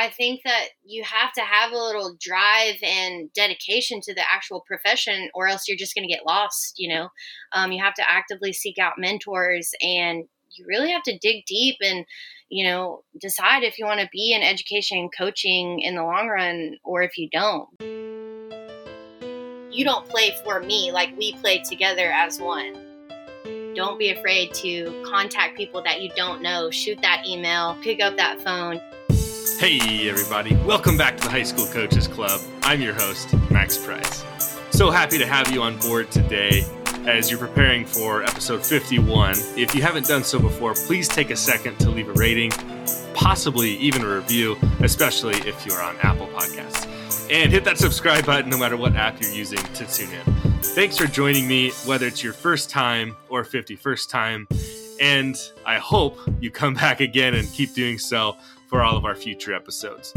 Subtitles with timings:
[0.00, 4.64] I think that you have to have a little drive and dedication to the actual
[4.66, 6.78] profession, or else you're just going to get lost.
[6.78, 7.08] You know,
[7.52, 11.76] um, you have to actively seek out mentors, and you really have to dig deep
[11.82, 12.06] and
[12.48, 16.28] you know decide if you want to be in education and coaching in the long
[16.28, 17.68] run, or if you don't.
[19.70, 22.72] You don't play for me like we play together as one.
[23.74, 26.70] Don't be afraid to contact people that you don't know.
[26.70, 28.80] Shoot that email, pick up that phone.
[29.58, 30.54] Hey, everybody.
[30.56, 32.40] Welcome back to the High School Coaches Club.
[32.62, 34.24] I'm your host, Max Price.
[34.70, 36.64] So happy to have you on board today
[37.06, 39.34] as you're preparing for episode 51.
[39.56, 42.50] If you haven't done so before, please take a second to leave a rating,
[43.14, 46.86] possibly even a review, especially if you're on Apple Podcasts.
[47.30, 50.50] And hit that subscribe button no matter what app you're using to tune in.
[50.62, 54.48] Thanks for joining me, whether it's your first time or 51st time.
[55.00, 58.36] And I hope you come back again and keep doing so
[58.70, 60.14] for all of our future episodes.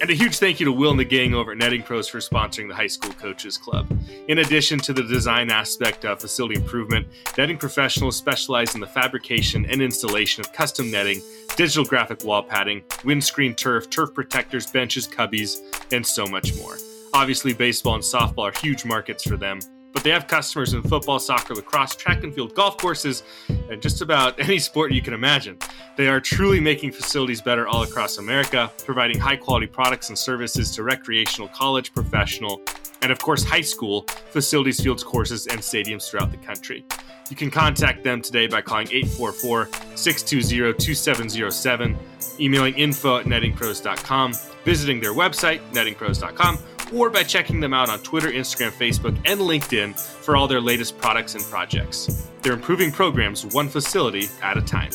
[0.00, 2.18] And a huge thank you to Will and the gang over at Netting Pros for
[2.18, 3.86] sponsoring the High School Coaches Club.
[4.28, 7.06] In addition to the design aspect of facility improvement,
[7.38, 11.22] netting professionals specialize in the fabrication and installation of custom netting,
[11.56, 16.76] digital graphic wall padding, windscreen turf, turf protectors, benches, cubbies, and so much more.
[17.14, 19.60] Obviously, baseball and softball are huge markets for them,
[19.94, 23.22] but they have customers in football, soccer, lacrosse, track and field, golf courses,
[23.70, 25.56] and just about any sport you can imagine.
[25.96, 30.72] They are truly making facilities better all across America, providing high quality products and services
[30.72, 32.60] to recreational, college, professional,
[33.04, 36.84] and of course, high school facilities, fields, courses, and stadiums throughout the country.
[37.28, 41.98] You can contact them today by calling 844 620 2707,
[42.40, 44.32] emailing info at nettingpros.com,
[44.64, 46.58] visiting their website, nettingpros.com,
[46.94, 50.96] or by checking them out on Twitter, Instagram, Facebook, and LinkedIn for all their latest
[50.96, 52.30] products and projects.
[52.40, 54.92] They're improving programs one facility at a time.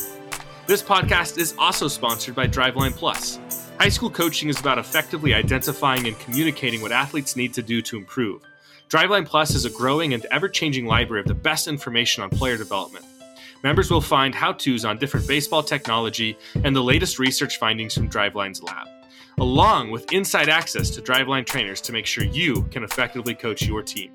[0.66, 3.38] This podcast is also sponsored by Driveline Plus.
[3.80, 7.96] High school coaching is about effectively identifying and communicating what athletes need to do to
[7.96, 8.42] improve.
[8.90, 12.58] Driveline Plus is a growing and ever changing library of the best information on player
[12.58, 13.06] development.
[13.64, 18.10] Members will find how to's on different baseball technology and the latest research findings from
[18.10, 18.86] Driveline's lab
[19.38, 23.82] along with inside access to Driveline trainers to make sure you can effectively coach your
[23.82, 24.12] team.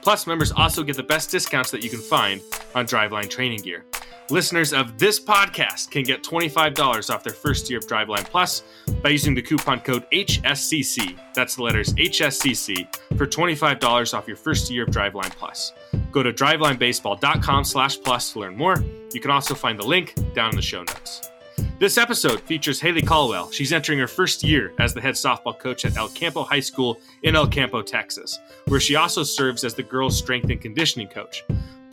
[0.00, 2.40] Plus, members also get the best discounts that you can find
[2.76, 3.84] on Driveline training gear.
[4.30, 8.62] Listeners of this podcast can get $25 off their first year of Driveline Plus
[9.02, 11.18] by using the coupon code HSCC.
[11.34, 15.72] That's the letters HSCC for $25 off your first year of Driveline Plus.
[16.12, 18.76] Go to drivelinebaseball.com slash plus to learn more.
[19.14, 21.30] You can also find the link down in the show notes.
[21.78, 23.50] This episode features Haley Caldwell.
[23.50, 27.00] She's entering her first year as the head softball coach at El Campo High School
[27.22, 31.44] in El Campo, Texas, where she also serves as the girls' strength and conditioning coach.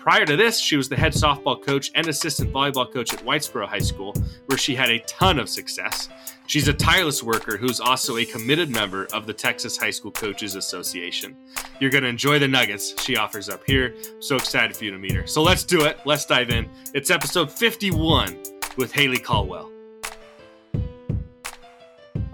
[0.06, 3.68] Prior to this, she was the head softball coach and assistant volleyball coach at Whitesboro
[3.68, 4.14] High School,
[4.46, 6.10] where she had a ton of success.
[6.46, 10.54] She's a tireless worker who's also a committed member of the Texas High School Coaches
[10.54, 11.36] Association.
[11.80, 13.96] You're going to enjoy the nuggets she offers up here.
[14.20, 15.26] so excited for you to meet her.
[15.26, 15.98] So let's do it.
[16.06, 16.70] Let's dive in.
[16.94, 18.38] It's episode 51
[18.78, 19.75] with Haley Caldwell.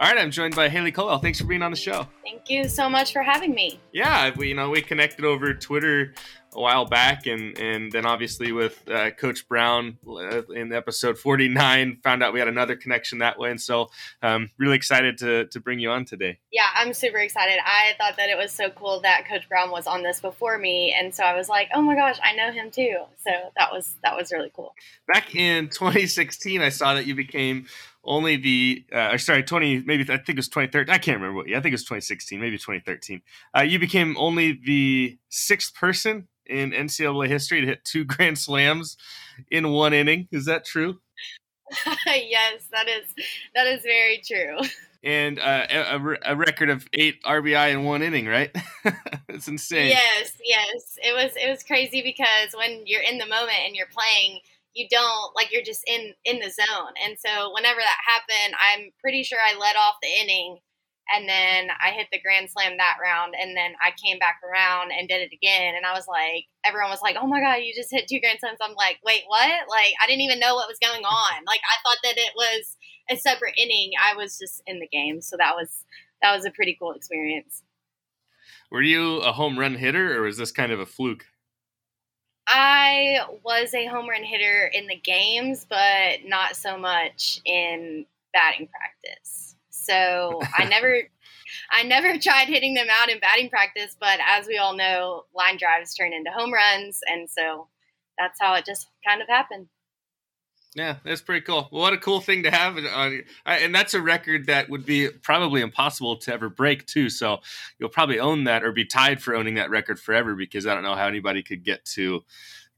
[0.01, 1.19] All right, I'm joined by Haley Caldwell.
[1.19, 2.07] Thanks for being on the show.
[2.23, 3.79] Thank you so much for having me.
[3.93, 6.15] Yeah, we, you know, we connected over Twitter
[6.53, 11.99] a while back, and and then obviously with uh, Coach Brown uh, in episode 49,
[12.03, 13.89] found out we had another connection that way, and so
[14.23, 16.39] um, really excited to to bring you on today.
[16.51, 17.59] Yeah, I'm super excited.
[17.63, 20.95] I thought that it was so cool that Coach Brown was on this before me,
[20.97, 22.97] and so I was like, oh my gosh, I know him too.
[23.23, 24.73] So that was that was really cool.
[25.07, 27.67] Back in 2016, I saw that you became
[28.03, 31.47] only the uh, sorry 20 maybe I think it was 2013 I can't remember what
[31.47, 33.21] yeah I think it was 2016 maybe 2013
[33.55, 38.97] uh, you became only the sixth person in NCAA history to hit two grand slams
[39.49, 40.27] in one inning.
[40.31, 40.99] Is that true?
[42.05, 43.05] Yes that is
[43.55, 44.57] that is very true.
[45.03, 48.53] And uh, a, a, record of eight RBI in one inning right?
[49.29, 49.87] It's insane.
[49.87, 50.97] Yes yes.
[50.97, 54.41] It was it was crazy because when you're in the moment and you're playing
[54.73, 56.93] you don't like you're just in in the zone.
[57.03, 60.59] And so whenever that happened, I'm pretty sure I let off the inning
[61.13, 64.91] and then I hit the grand slam that round and then I came back around
[64.91, 67.73] and did it again and I was like everyone was like, "Oh my god, you
[67.75, 70.69] just hit two grand slams." I'm like, "Wait, what?" Like I didn't even know what
[70.69, 71.33] was going on.
[71.45, 72.77] Like I thought that it was
[73.09, 73.91] a separate inning.
[74.01, 75.21] I was just in the game.
[75.21, 75.83] So that was
[76.21, 77.63] that was a pretty cool experience.
[78.71, 81.25] Were you a home run hitter or was this kind of a fluke?
[82.53, 88.67] I was a home run hitter in the games, but not so much in batting
[88.67, 89.55] practice.
[89.69, 91.03] So I never
[91.71, 95.57] I never tried hitting them out in batting practice, but as we all know, line
[95.57, 97.67] drives turn into home runs, and so
[98.17, 99.67] that's how it just kind of happened.
[100.73, 101.67] Yeah, that's pretty cool.
[101.71, 103.09] Well, what a cool thing to have, uh,
[103.45, 107.09] and that's a record that would be probably impossible to ever break too.
[107.09, 107.39] So
[107.77, 110.83] you'll probably own that or be tied for owning that record forever because I don't
[110.83, 112.21] know how anybody could get to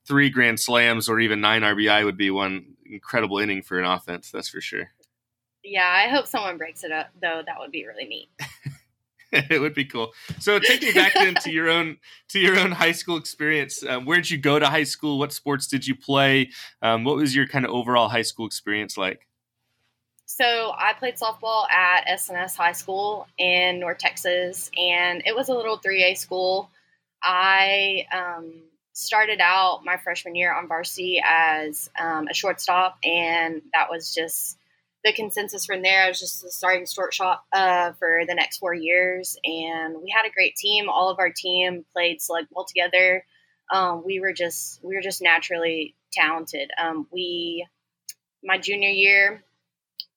[0.07, 4.31] three grand slams or even nine RBI would be one incredible inning for an offense.
[4.31, 4.89] That's for sure.
[5.63, 7.41] Yeah, I hope someone breaks it up though.
[7.45, 8.29] That would be really neat.
[9.49, 10.13] it would be cool.
[10.39, 11.97] So take me back then to your own
[12.29, 13.83] to your own high school experience.
[13.83, 15.17] Um, where did you go to high school?
[15.17, 16.51] What sports did you play?
[16.83, 19.27] Um, what was your kind of overall high school experience like?
[20.27, 25.53] So I played softball at S&S High School in North Texas, and it was a
[25.53, 26.69] little 3A school.
[27.21, 28.53] I um,
[28.93, 34.57] started out my freshman year on varsity as um, a shortstop, and that was just
[35.03, 36.03] the consensus from there.
[36.03, 40.33] I was just starting shortstop uh, for the next four years, and we had a
[40.33, 40.89] great team.
[40.89, 43.25] All of our team played select ball together.
[43.71, 46.71] Um, we were just we were just naturally talented.
[46.81, 47.67] Um, we
[48.43, 49.43] my junior year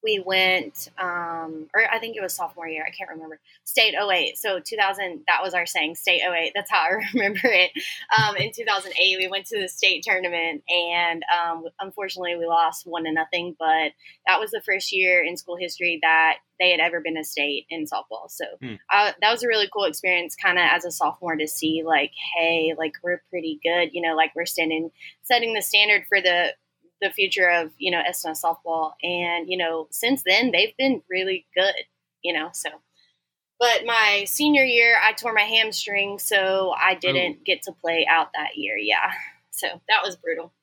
[0.03, 2.85] we went, um, or I think it was sophomore year.
[2.87, 3.39] I can't remember.
[3.63, 4.37] State 08.
[4.37, 6.51] So 2000, that was our saying, State 08.
[6.53, 7.71] That's how I remember it.
[8.17, 13.05] Um, in 2008, we went to the state tournament, and um, unfortunately, we lost one
[13.05, 13.55] to nothing.
[13.57, 13.93] But
[14.27, 17.65] that was the first year in school history that they had ever been a state
[17.69, 18.29] in softball.
[18.29, 18.75] So hmm.
[18.91, 22.11] uh, that was a really cool experience, kind of as a sophomore, to see like,
[22.35, 23.89] hey, like we're pretty good.
[23.93, 24.91] You know, like we're standing,
[25.23, 26.53] setting the standard for the
[27.01, 31.45] the future of you know S&S softball, and you know since then they've been really
[31.55, 31.75] good.
[32.23, 32.69] You know, so.
[33.59, 37.43] But my senior year, I tore my hamstring, so I didn't oh.
[37.43, 38.77] get to play out that year.
[38.77, 39.11] Yeah,
[39.49, 40.53] so that was brutal.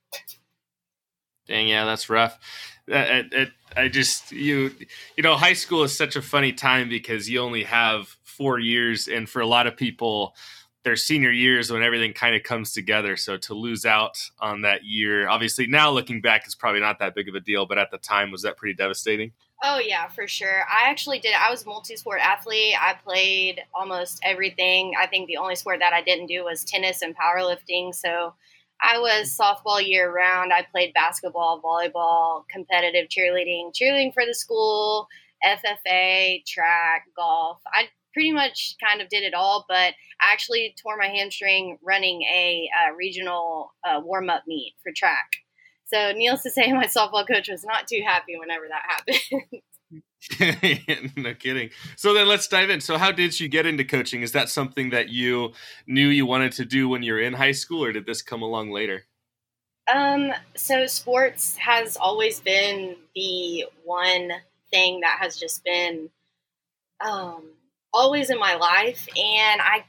[1.46, 2.38] Dang, yeah, that's rough.
[2.86, 4.70] It, it, I just you
[5.16, 9.08] you know, high school is such a funny time because you only have four years,
[9.08, 10.34] and for a lot of people,
[10.84, 13.16] their senior years when everything kind of comes together.
[13.16, 17.14] So to lose out on that year, obviously now looking back is probably not that
[17.14, 19.32] big of a deal, but at the time was that pretty devastating?
[19.62, 20.62] Oh yeah, for sure.
[20.62, 21.34] I actually did.
[21.34, 22.74] I was multi-sport athlete.
[22.78, 24.92] I played almost everything.
[25.00, 27.94] I think the only sport that I didn't do was tennis and powerlifting.
[27.94, 28.34] So
[28.82, 30.52] I was softball year round.
[30.52, 35.08] I played basketball, volleyball, competitive cheerleading, cheerleading for the school,
[35.42, 37.60] FFA, track, golf.
[37.66, 42.22] I pretty much kind of did it all, but I actually tore my hamstring running
[42.22, 45.28] a uh, regional uh, warm up meet for track.
[45.84, 49.62] So, needless to say, my softball coach was not too happy whenever that happened.
[51.16, 51.70] no kidding.
[51.96, 52.80] So then let's dive in.
[52.80, 54.22] So how did you get into coaching?
[54.22, 55.52] Is that something that you
[55.86, 58.42] knew you wanted to do when you were in high school or did this come
[58.42, 59.04] along later?
[59.92, 64.30] Um, so sports has always been the one
[64.70, 66.08] thing that has just been
[67.04, 67.42] um
[67.94, 69.84] always in my life, and I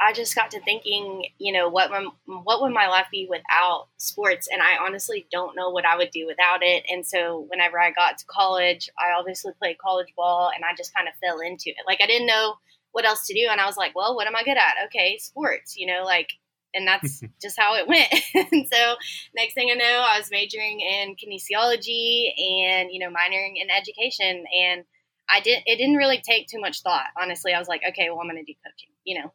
[0.00, 3.86] I just got to thinking, you know, what my, what would my life be without
[3.96, 4.48] sports?
[4.52, 6.84] And I honestly don't know what I would do without it.
[6.90, 10.94] And so whenever I got to college, I obviously played college ball, and I just
[10.94, 11.76] kind of fell into it.
[11.86, 12.54] Like I didn't know
[12.92, 14.86] what else to do, and I was like, well, what am I good at?
[14.86, 15.76] Okay, sports.
[15.76, 16.30] You know, like
[16.74, 18.12] and that's just how it went.
[18.34, 18.94] and so
[19.34, 24.44] next thing I know, I was majoring in kinesiology and you know minoring in education,
[24.58, 24.84] and
[25.28, 25.62] I did.
[25.66, 27.52] It didn't really take too much thought, honestly.
[27.52, 28.90] I was like, okay, well, I'm going to do coaching.
[29.04, 29.32] You know.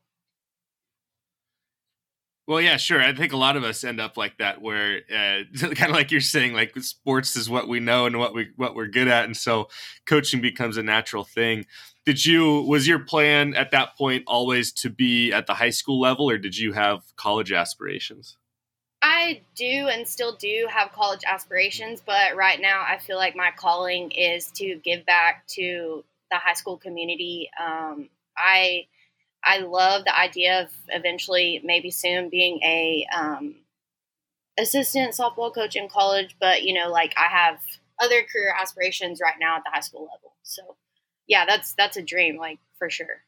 [2.50, 3.00] Well, yeah, sure.
[3.00, 6.09] I think a lot of us end up like that, where uh, kind of like
[6.09, 9.25] you're saying, like sports is what we know and what we what we're good at,
[9.25, 9.69] and so
[10.07, 11.65] coaching becomes a natural thing.
[12.07, 15.99] Did you was your plan at that point always to be at the high school
[15.99, 18.35] level, or did you have college aspirations?
[19.19, 23.52] I do and still do have college aspirations, but right now I feel like my
[23.56, 27.49] calling is to give back to the high school community.
[27.59, 28.88] Um, I
[29.44, 33.56] I love the idea of eventually, maybe soon, being a um,
[34.57, 36.38] assistant softball coach in college.
[36.40, 37.59] But you know, like I have
[37.99, 40.35] other career aspirations right now at the high school level.
[40.44, 40.78] So
[41.28, 43.23] yeah, that's that's a dream, like for sure.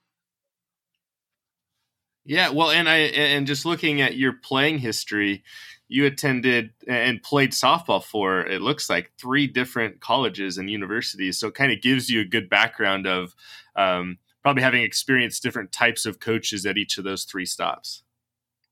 [2.24, 5.44] Yeah, well, and I and just looking at your playing history,
[5.92, 11.38] you attended and played softball for it looks like three different colleges and universities.
[11.38, 13.36] So it kind of gives you a good background of
[13.76, 18.04] um, probably having experienced different types of coaches at each of those three stops.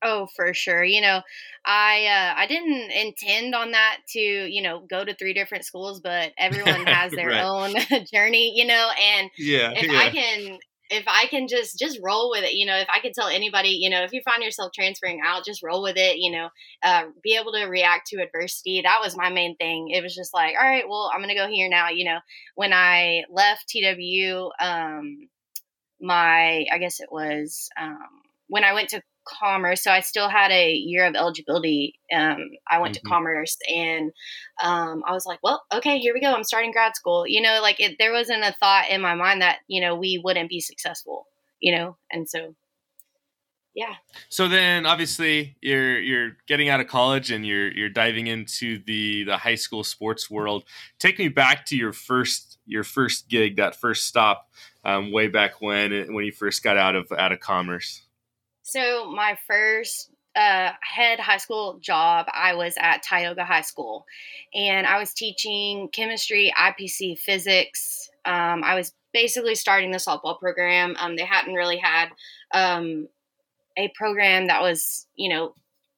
[0.01, 0.81] Oh, for sure.
[0.81, 1.21] You know,
[1.65, 5.99] I uh, I didn't intend on that to you know go to three different schools,
[5.99, 7.43] but everyone has their right.
[7.43, 7.75] own
[8.13, 8.91] journey, you know.
[8.97, 9.99] And yeah, if yeah.
[9.99, 13.13] I can if I can just just roll with it, you know, if I can
[13.13, 16.31] tell anybody, you know, if you find yourself transferring out, just roll with it, you
[16.31, 16.49] know,
[16.83, 18.81] uh, be able to react to adversity.
[18.81, 19.89] That was my main thing.
[19.89, 21.89] It was just like, all right, well, I'm gonna go here now.
[21.89, 22.19] You know,
[22.55, 25.29] when I left TWU, um,
[26.01, 28.07] my I guess it was um,
[28.47, 31.99] when I went to commerce, so I still had a year of eligibility.
[32.13, 33.05] Um, I went mm-hmm.
[33.05, 34.11] to commerce, and
[34.63, 36.33] um, I was like, "Well, okay, here we go.
[36.33, 39.41] I'm starting grad school." You know, like it, there wasn't a thought in my mind
[39.41, 41.27] that you know we wouldn't be successful.
[41.59, 42.55] You know, and so
[43.75, 43.95] yeah.
[44.29, 49.23] So then, obviously, you're you're getting out of college and you're you're diving into the
[49.23, 50.65] the high school sports world.
[50.99, 54.49] Take me back to your first your first gig, that first stop,
[54.83, 58.01] um, way back when when you first got out of out of commerce.
[58.69, 64.05] So my first uh, head high school job, I was at Tioga High School,
[64.53, 68.11] and I was teaching chemistry, IPC, physics.
[68.25, 70.95] Um, I was basically starting the softball program.
[70.99, 72.09] Um, they hadn't really had
[72.53, 73.07] um,
[73.75, 75.55] a program that was, you know,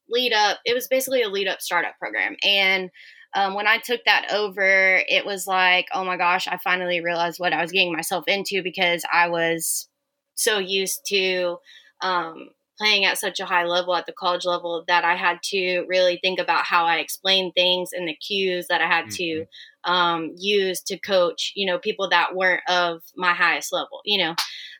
[0.10, 0.60] lead up.
[0.64, 2.38] It was basically a lead up startup program.
[2.42, 2.90] And
[3.36, 7.38] um, when I took that over, it was like, oh my gosh, I finally realized
[7.38, 9.90] what I was getting myself into because I was
[10.36, 11.58] so used to
[12.02, 12.48] um,
[12.82, 16.18] playing at such a high level at the college level that I had to really
[16.22, 19.44] think about how I explained things and the cues that I had mm-hmm.
[19.84, 24.18] to um, use to coach, you know, people that weren't of my highest level, you
[24.18, 24.36] know.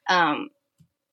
[0.10, 0.50] Um,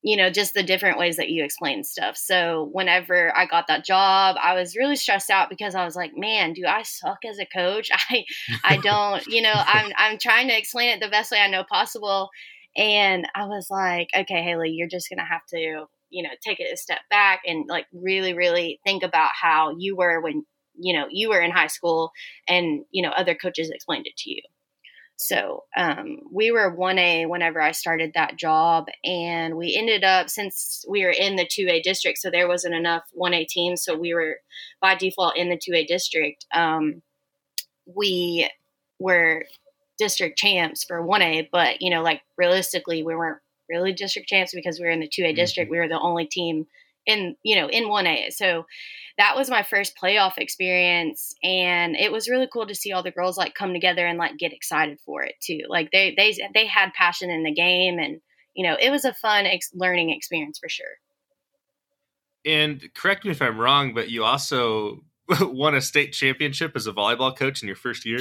[0.01, 2.17] you know, just the different ways that you explain stuff.
[2.17, 6.13] So whenever I got that job, I was really stressed out because I was like,
[6.17, 7.91] man, do I suck as a coach?
[8.11, 8.25] I
[8.65, 11.65] I don't, you know, I'm I'm trying to explain it the best way I know
[11.65, 12.31] possible.
[12.77, 16.73] And I was like, okay, Haley, you're just gonna have to, you know, take it
[16.73, 20.45] a step back and like really, really think about how you were when,
[20.79, 22.11] you know, you were in high school
[22.49, 24.43] and, you know, other coaches explained it to you.
[25.21, 28.87] So um, we were 1A whenever I started that job.
[29.05, 33.03] And we ended up, since we were in the 2A district, so there wasn't enough
[33.21, 33.83] 1A teams.
[33.83, 34.37] So we were
[34.81, 36.47] by default in the 2A district.
[36.55, 37.03] Um,
[37.85, 38.49] we
[39.01, 39.45] were
[39.99, 44.79] district champs for 1A, but, you know, like realistically, we weren't really district champs because
[44.79, 45.37] we were in the 2A mm-hmm.
[45.37, 45.71] district.
[45.71, 46.67] We were the only team
[47.07, 48.33] in, you know, in 1A.
[48.33, 48.67] So
[49.19, 53.11] that was my first playoff experience and it was really cool to see all the
[53.11, 56.67] girls like come together and like get excited for it too like they they they
[56.67, 58.21] had passion in the game and
[58.55, 60.87] you know it was a fun ex- learning experience for sure
[62.47, 65.03] and correct me if i'm wrong but you also
[65.41, 68.21] won a state championship as a volleyball coach in your first year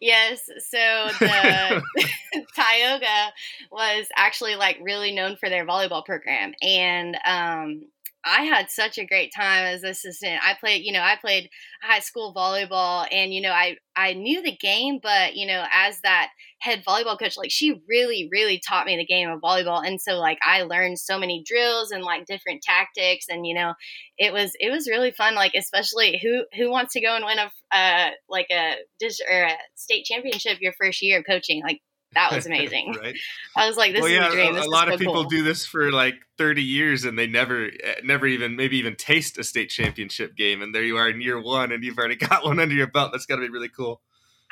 [0.00, 1.82] yes so the
[2.56, 3.32] tioga
[3.70, 7.82] was actually like really known for their volleyball program and um
[8.24, 10.40] I had such a great time as assistant.
[10.42, 11.50] I played, you know, I played
[11.82, 16.00] high school volleyball and, you know, I, I knew the game, but, you know, as
[16.00, 19.86] that head volleyball coach, like she really, really taught me the game of volleyball.
[19.86, 23.74] And so like I learned so many drills and like different tactics and, you know,
[24.16, 25.34] it was, it was really fun.
[25.34, 29.44] Like, especially who, who wants to go and win a, uh, like a, dish or
[29.44, 31.62] a state championship your first year of coaching?
[31.62, 31.80] Like
[32.14, 32.94] that was amazing.
[33.00, 33.16] right.
[33.56, 34.54] I was like, this well, is yeah, a dream.
[34.54, 35.24] This a lot so of people cool.
[35.24, 39.38] do this for like 30 years and they never, eh, never even, maybe even taste
[39.38, 40.62] a state championship game.
[40.62, 43.12] And there you are in year one and you've already got one under your belt.
[43.12, 44.00] That's got to be really cool.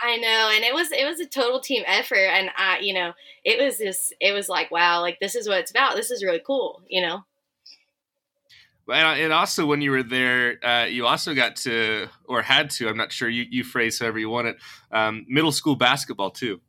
[0.01, 3.13] I know, and it was it was a total team effort, and I, you know,
[3.45, 5.95] it was just it was like wow, like this is what it's about.
[5.95, 7.21] This is really cool, you know.
[8.89, 12.97] And also, when you were there, uh, you also got to, or had to, I'm
[12.97, 14.57] not sure you, you phrase however you want it,
[14.91, 16.61] um, middle school basketball too.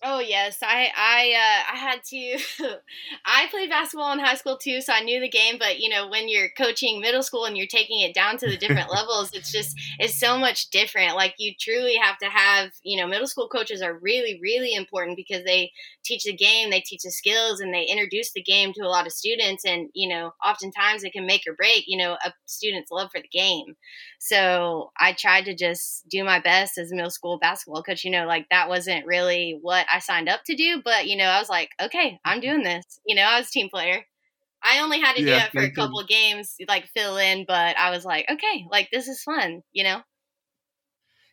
[0.00, 2.38] Oh yes, I I uh, I had to.
[3.24, 5.56] I played basketball in high school too, so I knew the game.
[5.58, 8.56] But you know, when you're coaching middle school and you're taking it down to the
[8.56, 11.16] different levels, it's just it's so much different.
[11.16, 15.16] Like you truly have to have you know, middle school coaches are really really important
[15.16, 15.72] because they
[16.04, 19.06] teach the game, they teach the skills, and they introduce the game to a lot
[19.06, 19.64] of students.
[19.64, 23.20] And you know, oftentimes it can make or break you know a student's love for
[23.20, 23.74] the game.
[24.20, 28.04] So I tried to just do my best as a middle school basketball coach.
[28.04, 31.24] You know, like that wasn't really what I signed up to do, but you know,
[31.24, 32.84] I was like, okay, I'm doing this.
[33.06, 34.04] You know, I was team player.
[34.62, 37.44] I only had to yeah, do it for a couple of games, like fill in,
[37.46, 40.02] but I was like, okay, like this is fun, you know?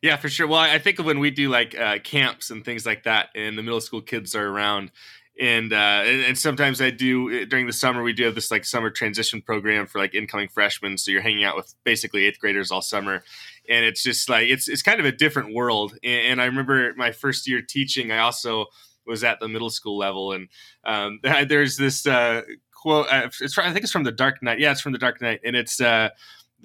[0.01, 0.45] Yeah, for sure.
[0.45, 3.63] Well, I think when we do like uh, camps and things like that, and the
[3.63, 4.91] middle school kids are around,
[5.39, 8.51] and, uh, and, and sometimes I do uh, during the summer we do have this
[8.51, 10.97] like summer transition program for like incoming freshmen.
[10.97, 13.23] So you're hanging out with basically eighth graders all summer,
[13.67, 15.97] and it's just like it's it's kind of a different world.
[16.03, 18.67] And, and I remember my first year teaching, I also
[19.05, 20.47] was at the middle school level, and
[20.85, 23.07] um, there's this uh, quote.
[23.07, 24.59] Uh, I think it's from the Dark Knight.
[24.59, 25.81] Yeah, it's from the Dark Knight, and it's.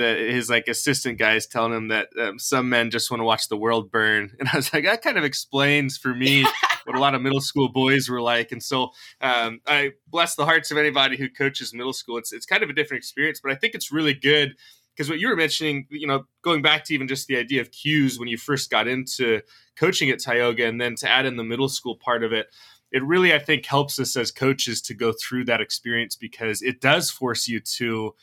[0.01, 3.49] The, his like assistant guys telling him that um, some men just want to watch
[3.49, 6.45] the world burn, and I was like, that kind of explains for me
[6.85, 8.51] what a lot of middle school boys were like.
[8.51, 8.91] And so
[9.21, 12.17] um, I bless the hearts of anybody who coaches middle school.
[12.17, 14.57] It's it's kind of a different experience, but I think it's really good
[14.97, 17.71] because what you were mentioning, you know, going back to even just the idea of
[17.71, 19.41] cues when you first got into
[19.77, 22.49] coaching at Tioga, and then to add in the middle school part of it,
[22.93, 26.81] it really I think helps us as coaches to go through that experience because it
[26.81, 28.15] does force you to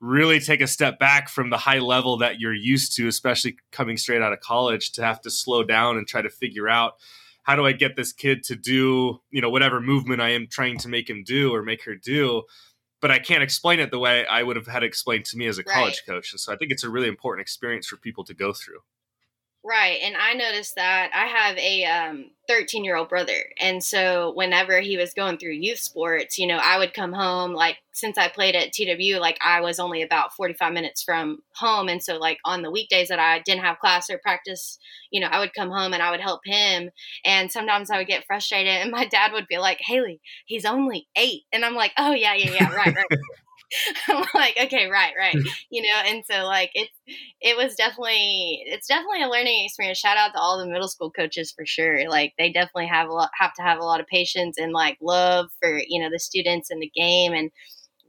[0.00, 3.96] really take a step back from the high level that you're used to, especially coming
[3.96, 6.94] straight out of college, to have to slow down and try to figure out
[7.42, 10.78] how do I get this kid to do, you know, whatever movement I am trying
[10.78, 12.42] to make him do or make her do.
[13.00, 15.56] But I can't explain it the way I would have had explained to me as
[15.56, 16.14] a college right.
[16.14, 16.32] coach.
[16.32, 18.80] And so I think it's a really important experience for people to go through.
[19.68, 19.98] Right.
[20.02, 23.52] And I noticed that I have a um, 13 year old brother.
[23.60, 27.52] And so whenever he was going through youth sports, you know, I would come home,
[27.52, 31.88] like, since I played at TW, like, I was only about 45 minutes from home.
[31.90, 34.78] And so, like, on the weekdays that I didn't have class or practice,
[35.10, 36.88] you know, I would come home and I would help him.
[37.22, 38.72] And sometimes I would get frustrated.
[38.78, 41.42] And my dad would be like, Haley, he's only eight.
[41.52, 43.06] And I'm like, oh, yeah, yeah, yeah, right, right.
[44.08, 45.36] I'm like, okay, right, right.
[45.70, 46.92] You know, and so like it's
[47.40, 49.98] it was definitely it's definitely a learning experience.
[49.98, 52.08] Shout out to all the middle school coaches for sure.
[52.08, 54.96] Like they definitely have a lot have to have a lot of patience and like
[55.00, 57.50] love for, you know, the students and the game and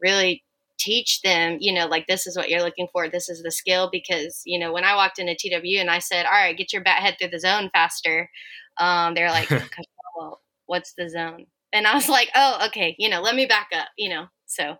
[0.01, 0.43] really
[0.77, 3.89] teach them, you know, like this is what you're looking for, this is the skill
[3.91, 6.83] because, you know, when I walked into TW and I said, All right, get your
[6.83, 8.29] bat head through the zone faster,
[8.79, 9.49] um, they're like,
[10.17, 11.47] well, what's the zone?
[11.73, 14.27] And I was like, Oh, okay, you know, let me back up, you know.
[14.45, 14.77] So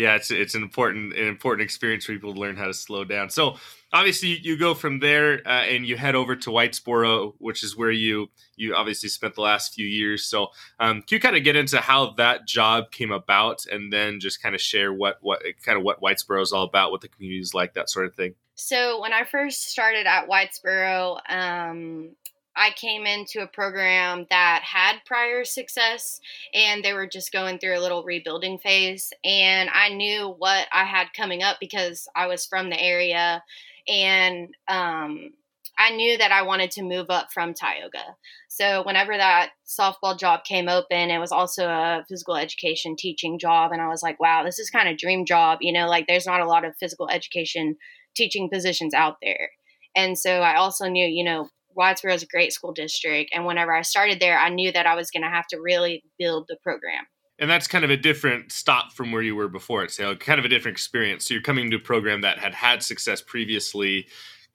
[0.00, 3.04] yeah, it's it's an important an important experience for people to learn how to slow
[3.04, 3.28] down.
[3.28, 3.56] So
[3.92, 7.90] obviously you go from there uh, and you head over to Whitesboro, which is where
[7.90, 10.24] you you obviously spent the last few years.
[10.24, 14.20] So um, can you kind of get into how that job came about, and then
[14.20, 17.08] just kind of share what what kind of what Whitesboro is all about, what the
[17.08, 18.34] community is like, that sort of thing.
[18.54, 22.16] So when I first started at Whitesboro, um,
[22.56, 26.20] I came into a program that had prior success
[26.52, 29.12] and they were just going through a little rebuilding phase.
[29.24, 33.42] And I knew what I had coming up because I was from the area
[33.88, 35.32] and um,
[35.78, 38.16] I knew that I wanted to move up from Tioga.
[38.48, 43.72] So whenever that softball job came open, it was also a physical education teaching job.
[43.72, 45.60] And I was like, wow, this is kind of dream job.
[45.62, 47.76] You know, like there's not a lot of physical education
[48.14, 49.52] teaching positions out there.
[49.96, 51.48] And so I also knew, you know,
[51.80, 53.30] Whitesboro is a great school district.
[53.34, 56.04] And whenever I started there, I knew that I was going to have to really
[56.18, 57.06] build the program.
[57.38, 60.38] And that's kind of a different stop from where you were before at Sale, kind
[60.38, 61.26] of a different experience.
[61.26, 64.06] So you're coming to a program that had had success previously,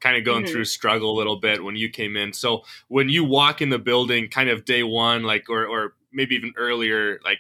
[0.01, 0.53] kind of going mm-hmm.
[0.53, 2.31] through struggle a little bit when you came in.
[2.31, 6.35] So when you walk in the building, kind of day one, like, or, or maybe
[6.35, 7.39] even earlier, like,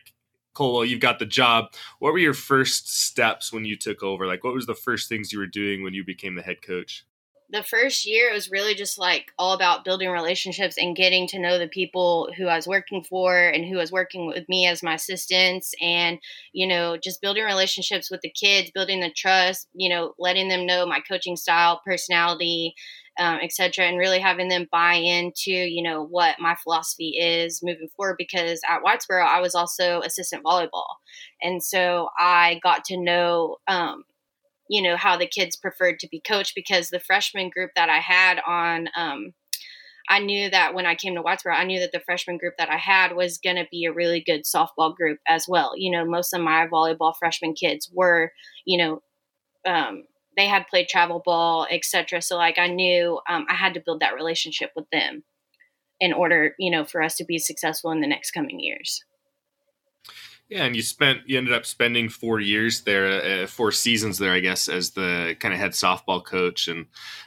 [0.55, 1.65] Cole, well, you've got the job.
[1.99, 4.25] What were your first steps when you took over?
[4.25, 7.05] Like, what was the first things you were doing when you became the head coach?
[7.49, 11.39] The first year it was really just like all about building relationships and getting to
[11.39, 14.81] know the people who I was working for and who was working with me as
[14.81, 16.19] my assistants and
[16.53, 20.65] you know just building relationships with the kids building the trust you know letting them
[20.65, 22.73] know my coaching style personality
[23.19, 27.89] um, etc and really having them buy into you know what my philosophy is moving
[27.95, 30.95] forward because at Whitesboro I was also assistant volleyball.
[31.41, 34.03] And so I got to know um,
[34.69, 37.99] you know how the kids preferred to be coached because the freshman group that I
[37.99, 39.33] had on um,
[40.09, 42.69] I knew that when I came to Whitesboro, I knew that the freshman group that
[42.69, 45.71] I had was going to be a really good softball group as well.
[45.75, 48.31] You know, most of my volleyball freshman kids were,
[48.65, 49.01] you know,
[49.65, 50.03] um,
[50.37, 52.21] they had played travel ball, etc.
[52.21, 55.23] So like I knew um, I had to build that relationship with them
[55.99, 59.03] in order, you know, for us to be successful in the next coming years.
[60.47, 64.31] Yeah, and you spent you ended up spending four years there, uh, four seasons there,
[64.31, 66.85] I guess, as the kind of head softball coach, and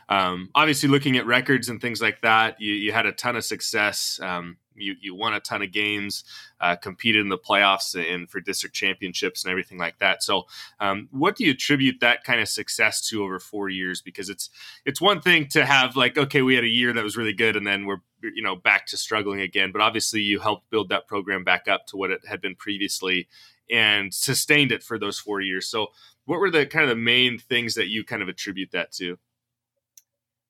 [0.09, 3.45] um, obviously looking at records and things like that, you, you had a ton of
[3.45, 4.21] success.
[4.23, 6.25] Um, you you won a ton of games,
[6.61, 10.23] uh, competed in the playoffs and for district championships and everything like that.
[10.23, 10.45] So,
[10.81, 14.01] um, what do you attribute that kind of success to over four years?
[14.01, 14.51] Because it's
[14.85, 17.57] it's one thing to have like okay, we had a year that was really good,
[17.57, 19.73] and then we're you know back to struggling again.
[19.73, 23.29] But obviously, you helped build that program back up to what it had been previously
[23.71, 25.67] and sustained it for those four years.
[25.67, 25.89] So,
[26.25, 29.19] what were the kind of the main things that you kind of attribute that to?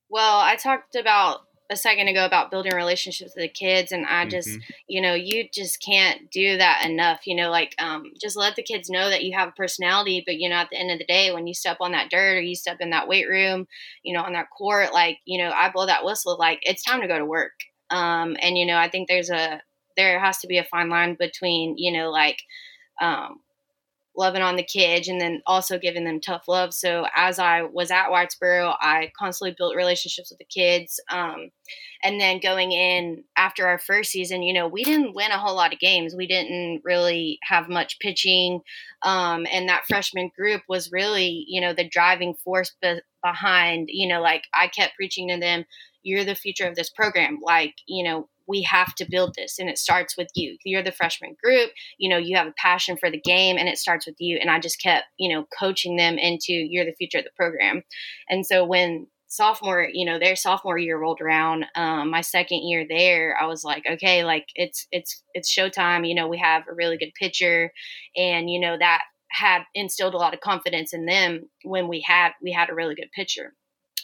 [0.08, 4.26] Well, I talked about a second ago about building relationships with the kids and i
[4.26, 4.72] just mm-hmm.
[4.86, 8.62] you know you just can't do that enough you know like um, just let the
[8.62, 11.04] kids know that you have a personality but you know at the end of the
[11.04, 13.66] day when you step on that dirt or you step in that weight room
[14.02, 17.00] you know on that court like you know i blow that whistle like it's time
[17.00, 17.52] to go to work
[17.90, 19.60] um, and you know i think there's a
[19.96, 22.38] there has to be a fine line between you know like
[23.00, 23.40] um,
[24.18, 26.74] loving on the kids and then also giving them tough love.
[26.74, 31.00] So as I was at Whitesboro, I constantly built relationships with the kids.
[31.10, 31.50] Um,
[32.02, 35.54] and then going in after our first season, you know, we didn't win a whole
[35.54, 36.14] lot of games.
[36.16, 38.60] We didn't really have much pitching.
[39.02, 44.08] Um, and that freshman group was really, you know, the driving force be- behind, you
[44.08, 45.64] know, like I kept preaching to them,
[46.02, 47.38] you're the future of this program.
[47.42, 50.56] Like, you know, we have to build this and it starts with you.
[50.64, 53.78] You're the freshman group you know you have a passion for the game and it
[53.78, 57.18] starts with you and i just kept you know coaching them into you're the future
[57.18, 57.82] of the program.
[58.28, 62.86] And so when sophomore you know their sophomore year rolled around um, my second year
[62.88, 66.74] there i was like okay like it's it's it's showtime you know we have a
[66.74, 67.70] really good pitcher
[68.16, 72.30] and you know that had instilled a lot of confidence in them when we had
[72.42, 73.54] we had a really good pitcher.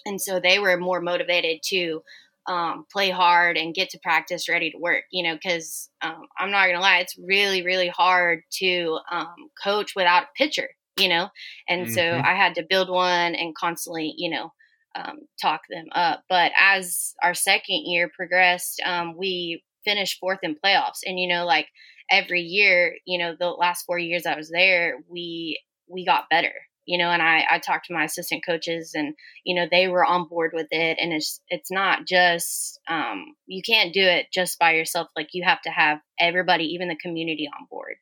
[0.06, 2.02] And so they were more motivated to
[2.46, 6.50] um, play hard and get to practice ready to work, you know, because um, I'm
[6.50, 11.08] not going to lie, it's really, really hard to um, coach without a pitcher, you
[11.08, 11.28] know,
[11.68, 11.94] and mm-hmm.
[11.94, 14.52] so I had to build one and constantly, you know,
[14.94, 16.22] um, talk them up.
[16.28, 21.44] But as our second year progressed, um, we finished fourth in playoffs, and you know,
[21.44, 21.68] like
[22.10, 26.52] every year, you know, the last four years I was there, we we got better
[26.86, 30.04] you know and i i talked to my assistant coaches and you know they were
[30.04, 34.58] on board with it and it's it's not just um you can't do it just
[34.58, 37.96] by yourself like you have to have everybody even the community on board.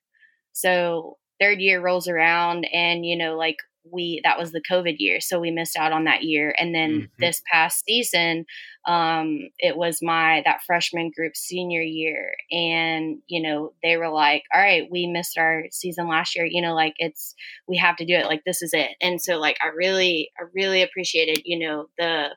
[0.52, 3.56] So third year rolls around and you know like
[3.90, 6.90] we that was the covid year so we missed out on that year and then
[6.90, 7.04] mm-hmm.
[7.18, 8.44] this past season
[8.86, 14.44] um it was my that freshman group senior year and you know they were like
[14.54, 17.34] all right we missed our season last year you know like it's
[17.66, 20.44] we have to do it like this is it and so like i really i
[20.54, 22.28] really appreciated you know the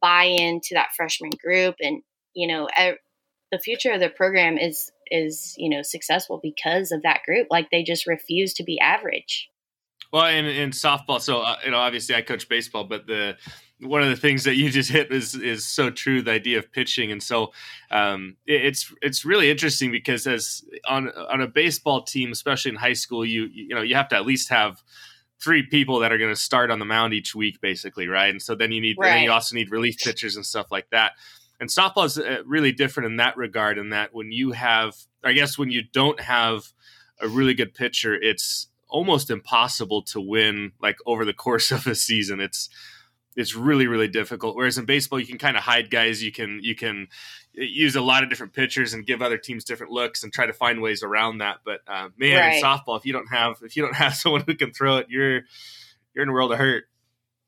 [0.00, 2.02] buy-in to that freshman group and
[2.34, 2.68] you know
[3.50, 7.70] the future of the program is is you know successful because of that group like
[7.70, 9.48] they just refuse to be average
[10.12, 13.36] well, in in softball, so uh, you know, obviously I coach baseball, but the
[13.80, 16.22] one of the things that you just hit is is so true.
[16.22, 17.52] The idea of pitching, and so
[17.90, 22.76] um, it, it's it's really interesting because as on on a baseball team, especially in
[22.76, 24.82] high school, you you know you have to at least have
[25.40, 28.30] three people that are going to start on the mound each week, basically, right?
[28.30, 29.10] And so then you need right.
[29.10, 31.12] then you also need relief pitchers and stuff like that.
[31.60, 33.78] And softball is uh, really different in that regard.
[33.78, 34.94] In that when you have,
[35.24, 36.72] I guess, when you don't have
[37.20, 41.94] a really good pitcher, it's almost impossible to win like over the course of a
[41.94, 42.40] season.
[42.40, 42.68] It's
[43.36, 44.56] it's really really difficult.
[44.56, 46.22] Whereas in baseball, you can kind of hide guys.
[46.22, 47.08] You can you can
[47.52, 50.52] use a lot of different pitchers and give other teams different looks and try to
[50.52, 51.58] find ways around that.
[51.64, 52.56] But uh, man, right.
[52.56, 55.06] in softball, if you don't have if you don't have someone who can throw it,
[55.08, 55.42] you're
[56.14, 56.84] you're in a world of hurt.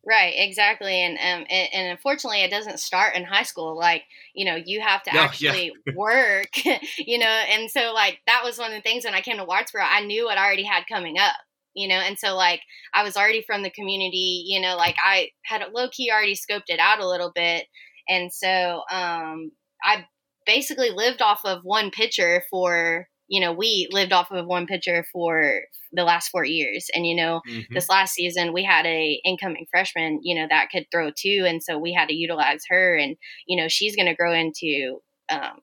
[0.06, 3.76] Right, exactly, and um, and, and, unfortunately, it doesn't start in high school.
[3.76, 5.92] Like, you know, you have to actually yeah.
[5.94, 6.48] work,
[6.98, 9.44] you know, and so like that was one of the things when I came to
[9.44, 11.36] Whitesboro, I knew what I already had coming up,
[11.74, 12.62] you know, and so like
[12.94, 16.68] I was already from the community, you know, like I had low key already scoped
[16.68, 17.66] it out a little bit,
[18.08, 19.52] and so um,
[19.84, 20.06] I
[20.46, 25.06] basically lived off of one pitcher for you know, we lived off of one pitcher
[25.12, 25.60] for
[25.92, 26.90] the last four years.
[26.92, 27.72] And, you know, mm-hmm.
[27.72, 31.44] this last season we had a incoming freshman, you know, that could throw too.
[31.46, 33.16] And so we had to utilize her and,
[33.46, 34.98] you know, she's going to grow into,
[35.30, 35.60] um,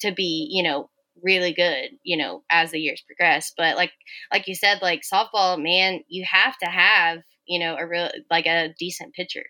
[0.00, 0.90] to be, you know,
[1.22, 3.52] really good, you know, as the years progress.
[3.56, 3.92] But like,
[4.32, 8.46] like you said, like softball, man, you have to have, you know, a real, like
[8.46, 9.44] a decent pitcher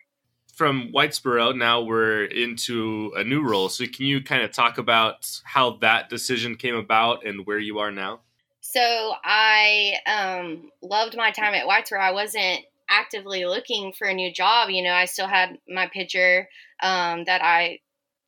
[0.54, 3.68] from Whitesboro, now we're into a new role.
[3.68, 7.78] So can you kind of talk about how that decision came about and where you
[7.78, 8.20] are now?
[8.60, 12.00] So I um, loved my time at Whitesboro.
[12.00, 14.70] I wasn't actively looking for a new job.
[14.70, 16.48] You know, I still had my pitcher
[16.82, 17.80] um, that I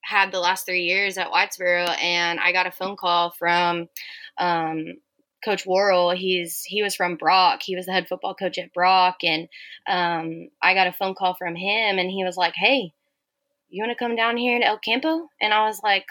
[0.02, 3.88] had the last three years at Whitesboro, and I got a phone call from
[4.38, 4.94] um,
[5.46, 7.60] Coach Worrell, he's he was from Brock.
[7.62, 9.48] He was the head football coach at Brock, and
[9.86, 12.92] um, I got a phone call from him, and he was like, "Hey,
[13.68, 16.06] you want to come down here to El Campo?" And I was like,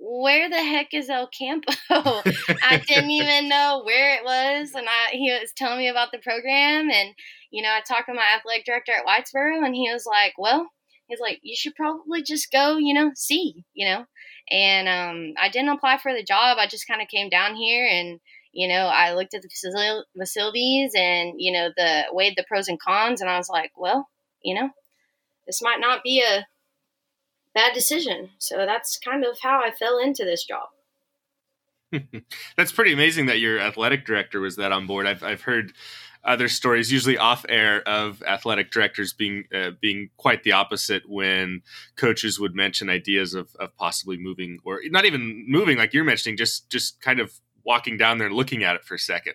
[0.00, 5.12] "Where the heck is El Campo?" I didn't even know where it was, and I
[5.12, 7.14] he was telling me about the program, and
[7.52, 10.68] you know, I talked to my athletic director at Whitesboro, and he was like, "Well."
[11.06, 14.06] He's like, you should probably just go, you know, see, you know.
[14.50, 16.56] And um, I didn't apply for the job.
[16.58, 18.20] I just kind of came down here and
[18.54, 19.48] you know, I looked at the
[20.16, 24.08] facilities and, you know, the weighed the pros and cons, and I was like, well,
[24.42, 24.70] you know,
[25.46, 26.46] this might not be a
[27.54, 28.30] bad decision.
[28.38, 30.68] So that's kind of how I fell into this job.
[32.56, 35.06] that's pretty amazing that your athletic director was that on board.
[35.06, 35.72] I've, I've heard
[36.24, 41.62] other stories, usually off air, of athletic directors being uh, being quite the opposite when
[41.96, 46.36] coaches would mention ideas of, of possibly moving or not even moving, like you're mentioning,
[46.36, 49.34] just just kind of walking down there and looking at it for a second.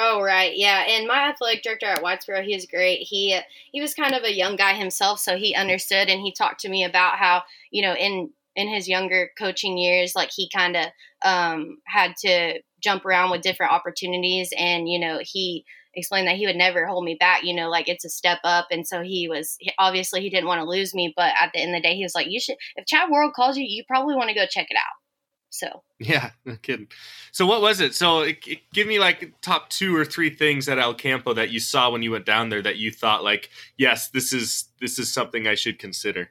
[0.00, 0.84] Oh right, yeah.
[0.88, 3.00] And my athletic director at Whitesboro, he was great.
[3.00, 3.38] He
[3.72, 6.68] he was kind of a young guy himself, so he understood and he talked to
[6.68, 7.42] me about how
[7.72, 10.86] you know in in his younger coaching years, like he kind of
[11.24, 16.46] um, had to jump around with different opportunities, and you know he explained that he
[16.46, 17.42] would never hold me back.
[17.42, 20.60] You know, like it's a step up, and so he was obviously he didn't want
[20.60, 22.56] to lose me, but at the end of the day, he was like, "You should
[22.76, 25.07] if Chad Worrell calls you, you probably want to go check it out."
[25.50, 26.88] So yeah, no kidding.
[27.32, 27.94] So what was it?
[27.94, 31.50] So it, it, give me like top two or three things at El Campo that
[31.50, 34.98] you saw when you went down there that you thought like, yes, this is this
[34.98, 36.30] is something I should consider.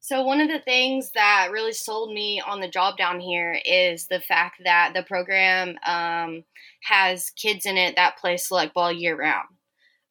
[0.00, 4.06] So one of the things that really sold me on the job down here is
[4.06, 6.44] the fact that the program um,
[6.82, 9.48] has kids in it that play select ball year round.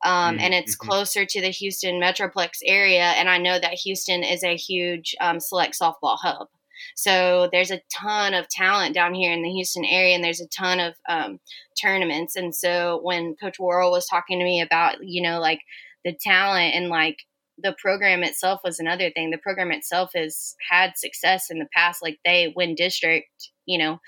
[0.05, 0.45] Um, mm-hmm.
[0.45, 0.87] and it's mm-hmm.
[0.87, 3.05] closer to the Houston Metroplex area.
[3.05, 6.47] And I know that Houston is a huge um, select softball hub.
[6.95, 10.47] So there's a ton of talent down here in the Houston area, and there's a
[10.47, 11.39] ton of um,
[11.81, 12.35] tournaments.
[12.35, 15.61] And so when Coach Worrell was talking to me about, you know, like
[16.03, 17.17] the talent and like
[17.57, 19.31] the program itself was another thing.
[19.31, 22.03] The program itself has had success in the past.
[22.03, 23.99] Like they win district, you know,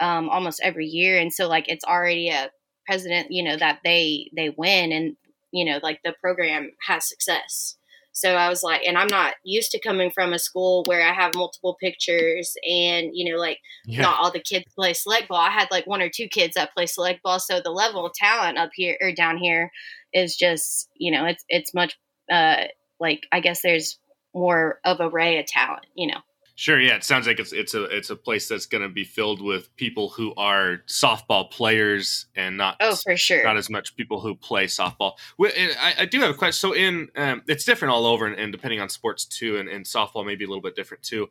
[0.00, 2.50] um, almost every year, and so like it's already a
[2.86, 5.16] president, you know, that they they win, and
[5.52, 7.77] you know, like the program has success.
[8.18, 11.12] So I was like, and I'm not used to coming from a school where I
[11.12, 14.02] have multiple pictures and, you know, like yeah.
[14.02, 15.40] not all the kids play select ball.
[15.40, 17.38] I had like one or two kids that play select ball.
[17.38, 19.70] So the level of talent up here or down here
[20.12, 21.98] is just, you know, it's, it's much,
[22.30, 22.64] uh,
[23.00, 23.98] like, I guess there's
[24.34, 26.20] more of a array of talent, you know.
[26.58, 26.80] Sure.
[26.80, 26.96] Yeah.
[26.96, 29.74] It sounds like it's it's a it's a place that's going to be filled with
[29.76, 34.34] people who are softball players and not oh for sure not as much people who
[34.34, 35.12] play softball.
[35.40, 36.70] I, I do have a question.
[36.70, 39.84] So in um, it's different all over, and, and, depending on sports too, and, and
[39.84, 41.30] softball maybe a little bit different too.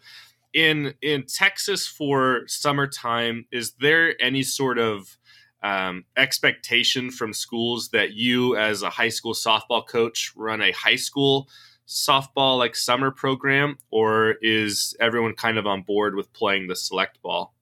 [0.53, 5.17] In in Texas for summertime, is there any sort of
[5.61, 10.95] um, expectation from schools that you, as a high school softball coach, run a high
[10.95, 11.49] school
[11.87, 17.21] softball like summer program, or is everyone kind of on board with playing the select
[17.21, 17.53] ball?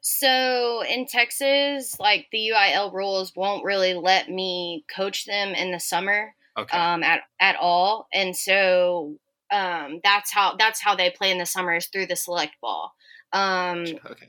[0.00, 5.80] So in Texas, like the UIL rules won't really let me coach them in the
[5.80, 6.76] summer okay.
[6.76, 9.16] um, at at all, and so
[9.50, 12.94] um, that's how that's how they play in the summers through the select ball.
[13.32, 14.28] Um, okay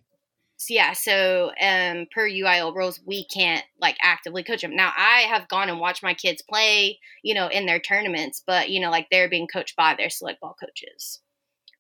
[0.58, 4.76] so yeah, so um, per UIL rules, we can't like actively coach them.
[4.76, 8.70] Now, I have gone and watched my kids play, you know, in their tournaments, but
[8.70, 11.20] you know, like they're being coached by their select ball coaches.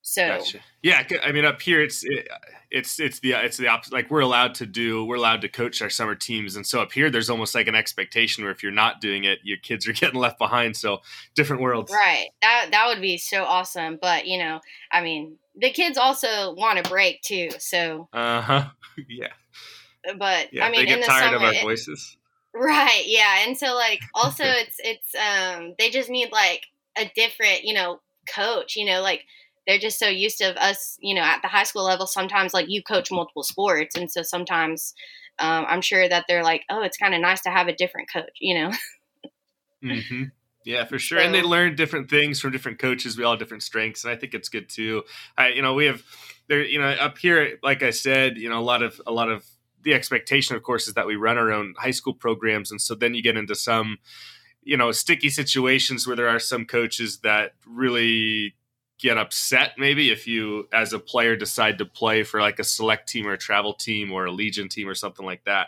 [0.08, 0.60] So gotcha.
[0.84, 2.30] yeah, I mean, up here it's it,
[2.70, 3.92] it's it's the it's the opposite.
[3.92, 6.92] Like we're allowed to do, we're allowed to coach our summer teams, and so up
[6.92, 9.94] here there's almost like an expectation where if you're not doing it, your kids are
[9.94, 10.78] getting left behind.
[10.78, 11.02] So
[11.34, 12.28] different worlds, right?
[12.44, 13.98] That that would be so awesome.
[14.00, 17.50] But you know, I mean, the kids also want a break too.
[17.58, 18.66] So uh huh,
[19.10, 19.30] yeah.
[20.20, 22.16] But yeah, I mean, they get in the tired summer, of our it, voices.
[22.54, 23.06] Right.
[23.08, 23.48] Yeah.
[23.48, 28.02] And so like also it's it's um they just need like a different you know
[28.32, 28.76] coach.
[28.76, 29.26] You know like
[29.68, 32.70] they're just so used to us you know at the high school level sometimes like
[32.70, 34.94] you coach multiple sports and so sometimes
[35.40, 38.10] um, i'm sure that they're like oh it's kind of nice to have a different
[38.12, 38.72] coach you know
[39.84, 40.24] mm-hmm.
[40.66, 41.20] Yeah, for sure.
[41.20, 43.18] So, and they learn different things from different coaches.
[43.18, 45.04] We all have different strengths, and I think it's good too.
[45.38, 46.02] I, you know, we have
[46.48, 46.64] there.
[46.64, 49.46] You know, up here, like I said, you know, a lot of a lot of
[49.84, 52.96] the expectation, of course, is that we run our own high school programs, and so
[52.96, 54.00] then you get into some,
[54.64, 58.56] you know, sticky situations where there are some coaches that really
[58.98, 63.10] get upset maybe if you as a player decide to play for like a select
[63.10, 65.68] team or a travel team or a legion team or something like that.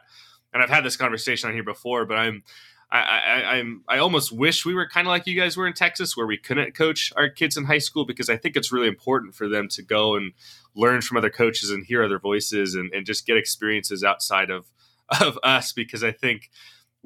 [0.54, 2.44] And i've had this conversation on here before but i'm
[2.90, 5.74] I, I, I'm I almost wish we were kind of like you guys were in
[5.74, 8.88] Texas, where we couldn't coach our kids in high school because I think it's really
[8.88, 10.32] important for them to go and
[10.74, 14.68] learn from other coaches and hear other voices and, and just get experiences outside of
[15.22, 16.50] of us because I think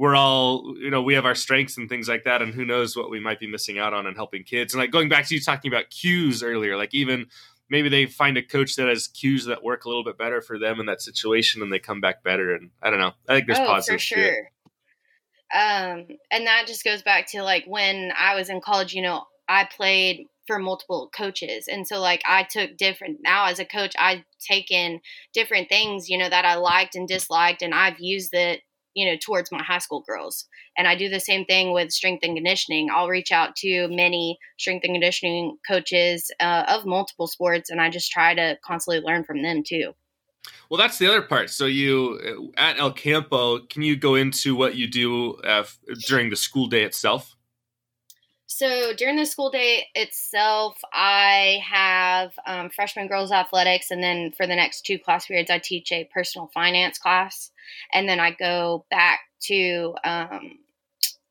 [0.01, 2.97] we're all you know we have our strengths and things like that and who knows
[2.97, 4.73] what we might be missing out on in helping kids.
[4.73, 7.27] And like going back to you talking about cues earlier like even
[7.69, 10.57] maybe they find a coach that has cues that work a little bit better for
[10.57, 13.11] them in that situation and they come back better and i don't know.
[13.29, 14.49] I think there's oh, positives for sure.
[15.53, 19.25] Um, and that just goes back to like when I was in college, you know,
[19.47, 21.67] I played for multiple coaches.
[21.71, 24.99] And so like I took different now as a coach, I've taken
[25.31, 28.61] different things, you know, that I liked and disliked and I've used it,
[28.93, 30.47] you know, towards my high school girls.
[30.77, 32.89] And I do the same thing with strength and conditioning.
[32.91, 37.89] I'll reach out to many strength and conditioning coaches uh, of multiple sports and I
[37.89, 39.93] just try to constantly learn from them too.
[40.69, 41.49] Well, that's the other part.
[41.49, 45.65] So you at El Campo, can you go into what you do uh,
[46.07, 47.35] during the school day itself?
[48.53, 54.45] So during the school day itself, I have um, freshman girls athletics, and then for
[54.45, 57.51] the next two class periods, I teach a personal finance class,
[57.93, 60.59] and then I go back to um,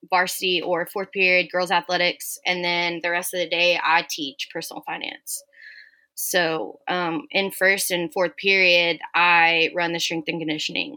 [0.08, 4.48] varsity or fourth period girls athletics, and then the rest of the day I teach
[4.50, 5.44] personal finance.
[6.14, 10.96] So um, in first and fourth period, I run the strength and conditioning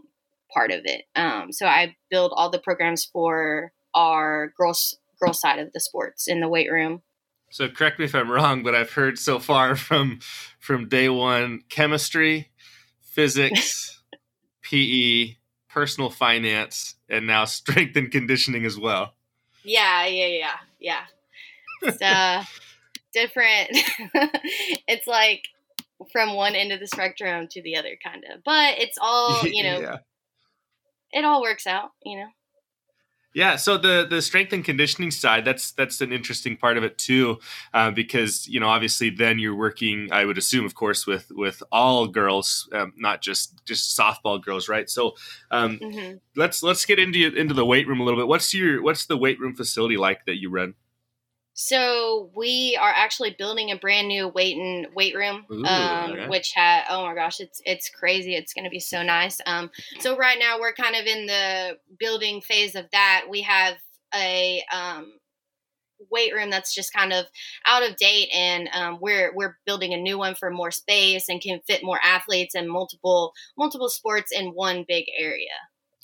[0.50, 1.04] part of it.
[1.14, 6.28] Um, so I build all the programs for our girls girl side of the sports
[6.28, 7.02] in the weight room.
[7.50, 10.20] So correct me if I'm wrong, but I've heard so far from
[10.58, 12.50] from day one chemistry,
[13.00, 14.02] physics,
[14.62, 15.36] PE,
[15.68, 19.14] personal finance, and now strength and conditioning as well.
[19.62, 21.00] Yeah, yeah, yeah, yeah.
[21.82, 22.44] It's uh,
[23.12, 23.68] different.
[24.88, 25.44] it's like
[26.12, 28.42] from one end of the spectrum to the other, kind of.
[28.44, 29.80] But it's all you know.
[29.80, 29.96] yeah.
[31.12, 32.26] It all works out, you know.
[33.34, 36.96] Yeah, so the the strength and conditioning side that's that's an interesting part of it
[36.96, 37.40] too,
[37.74, 40.08] uh, because you know obviously then you're working.
[40.12, 44.68] I would assume, of course, with with all girls, um, not just just softball girls,
[44.68, 44.88] right?
[44.88, 45.16] So
[45.50, 46.16] um, mm-hmm.
[46.36, 48.28] let's let's get into into the weight room a little bit.
[48.28, 50.74] What's your what's the weight room facility like that you run?
[51.54, 56.28] So we are actually building a brand new weight and weight room, Ooh, um, okay.
[56.28, 58.34] which had oh my gosh, it's it's crazy.
[58.34, 59.40] It's going to be so nice.
[59.46, 63.26] Um, so right now we're kind of in the building phase of that.
[63.30, 63.76] We have
[64.12, 65.12] a um,
[66.10, 67.26] weight room that's just kind of
[67.66, 71.40] out of date, and um, we're we're building a new one for more space and
[71.40, 75.54] can fit more athletes and multiple multiple sports in one big area.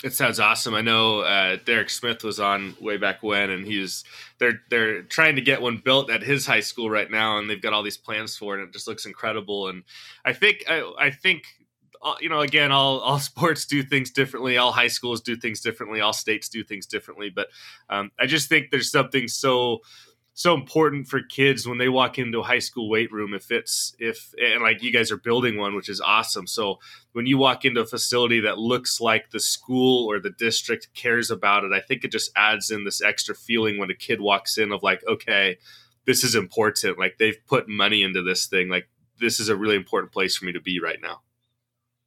[0.03, 0.75] It sounds awesome.
[0.75, 4.05] I know uh, Derek Smith was on way back when, and he's
[4.39, 7.61] they're they're trying to get one built at his high school right now, and they've
[7.61, 8.61] got all these plans for it.
[8.61, 9.69] And it just looks incredible.
[9.69, 9.83] And
[10.25, 11.45] I think I, I think
[12.03, 14.57] uh, you know again, all all sports do things differently.
[14.57, 16.01] All high schools do things differently.
[16.01, 17.29] All states do things differently.
[17.29, 17.49] But
[17.91, 19.81] um, I just think there's something so
[20.41, 23.95] so important for kids when they walk into a high school weight room if it's
[23.99, 26.47] if and like you guys are building one which is awesome.
[26.47, 26.79] So
[27.13, 31.31] when you walk into a facility that looks like the school or the district cares
[31.31, 34.57] about it i think it just adds in this extra feeling when a kid walks
[34.57, 35.59] in of like okay
[36.07, 36.99] this is important.
[36.99, 38.69] Like they've put money into this thing.
[38.69, 38.89] Like
[39.21, 41.21] this is a really important place for me to be right now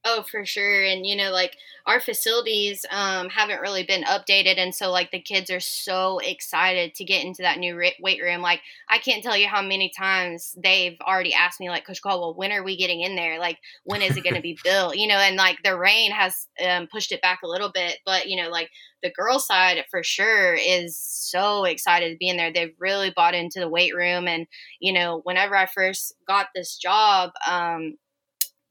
[0.05, 0.83] Oh, for sure.
[0.83, 4.57] And, you know, like our facilities um, haven't really been updated.
[4.57, 8.41] And so, like, the kids are so excited to get into that new weight room.
[8.41, 12.33] Like, I can't tell you how many times they've already asked me, like, Coach Caldwell,
[12.35, 13.39] when are we getting in there?
[13.39, 14.97] Like, when is it going to be built?
[14.97, 17.99] You know, and like the rain has um, pushed it back a little bit.
[18.05, 18.69] But, you know, like
[19.03, 22.51] the girl side for sure is so excited to be in there.
[22.51, 24.27] They've really bought into the weight room.
[24.27, 24.47] And,
[24.81, 27.95] you know, whenever I first got this job, um,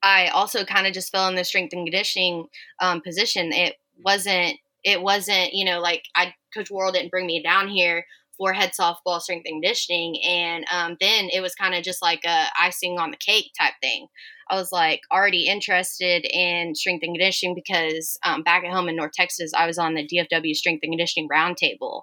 [0.02, 2.46] I also kind of just fell in the strength and conditioning
[2.80, 3.52] um, position.
[3.52, 8.04] It wasn't, it wasn't, you know, like I, Coach Worrell didn't bring me down here
[8.36, 10.20] for head softball strength and conditioning.
[10.26, 13.74] And um, then it was kind of just like a icing on the cake type
[13.80, 14.08] thing.
[14.50, 18.96] I was like already interested in strength and conditioning because um, back at home in
[18.96, 22.02] North Texas, I was on the DFW strength and conditioning roundtable.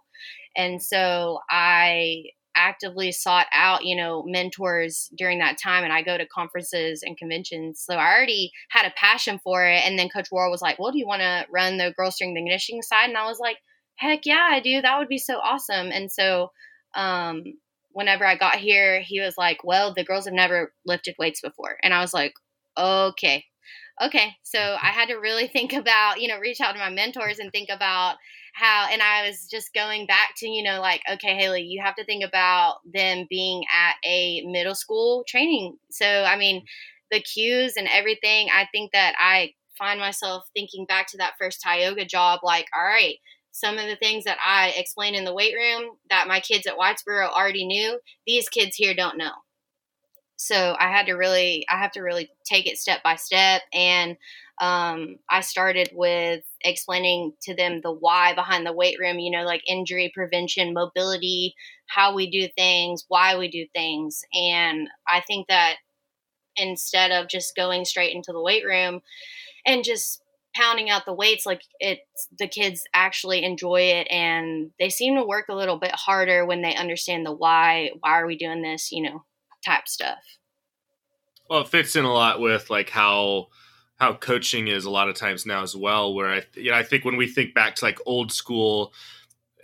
[0.56, 2.24] And so I
[2.60, 5.84] actively sought out, you know, mentors during that time.
[5.84, 7.84] And I go to conferences and conventions.
[7.86, 9.86] So I already had a passion for it.
[9.86, 12.38] And then Coach Worrell was like, Well, do you want to run the girl strength
[12.38, 13.10] and conditioning side?
[13.10, 13.58] And I was like,
[13.96, 14.82] Heck yeah, I do.
[14.82, 15.92] That would be so awesome.
[15.92, 16.52] And so
[16.96, 17.44] um,
[17.92, 21.78] whenever I got here, he was like, Well, the girls have never lifted weights before.
[21.82, 22.34] And I was like,
[22.78, 23.46] Okay.
[24.02, 24.36] Okay.
[24.44, 27.52] So I had to really think about, you know, reach out to my mentors and
[27.52, 28.18] think about
[28.60, 31.96] how and i was just going back to you know like okay haley you have
[31.96, 35.78] to think about them being at a middle school training.
[35.90, 36.66] So i mean
[37.12, 41.62] the cues and everything i think that i find myself thinking back to that first
[41.62, 43.16] tioga job like all right
[43.52, 46.78] some of the things that i explained in the weight room that my kids at
[46.78, 49.32] whitesboro already knew these kids here don't know
[50.40, 54.18] so i had to really i have to really take it step by step and
[54.62, 59.46] um, I started with explaining to them the why behind the weight room, you know,
[59.46, 61.56] like injury prevention, mobility,
[61.88, 64.22] how we do things, why we do things.
[64.34, 65.76] And I think that
[66.58, 69.02] instead of just going straight into the weight room
[69.66, 70.22] and just
[70.56, 75.24] pounding out the weights like it's the kids actually enjoy it and they seem to
[75.24, 78.92] work a little bit harder when they understand the why why are we doing this
[78.92, 79.24] you know
[79.66, 80.20] type stuff
[81.50, 83.48] well it fits in a lot with like how
[84.00, 86.14] how coaching is a lot of times now as well.
[86.14, 88.94] Where I, you know, I think when we think back to like old school,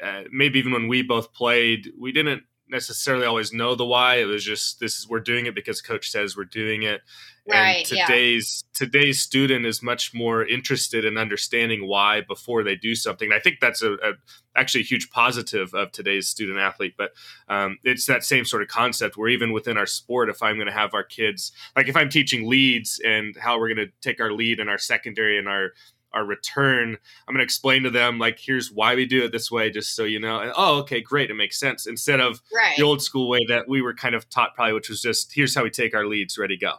[0.03, 4.15] uh, maybe even when we both played, we didn't necessarily always know the why.
[4.15, 7.01] It was just this is we're doing it because coach says we're doing it.
[7.47, 8.85] Right, and today's yeah.
[8.85, 13.31] today's student is much more interested in understanding why before they do something.
[13.31, 14.13] I think that's a, a
[14.55, 16.95] actually a huge positive of today's student athlete.
[16.97, 17.11] But
[17.47, 20.67] um, it's that same sort of concept where even within our sport, if I'm going
[20.67, 24.19] to have our kids, like if I'm teaching leads and how we're going to take
[24.19, 25.71] our lead and our secondary and our
[26.13, 26.97] our return.
[27.27, 29.95] I'm going to explain to them like, here's why we do it this way, just
[29.95, 30.39] so you know.
[30.39, 31.85] And oh, okay, great, it makes sense.
[31.85, 32.75] Instead of right.
[32.77, 35.55] the old school way that we were kind of taught, probably, which was just here's
[35.55, 36.73] how we take our leads, ready go.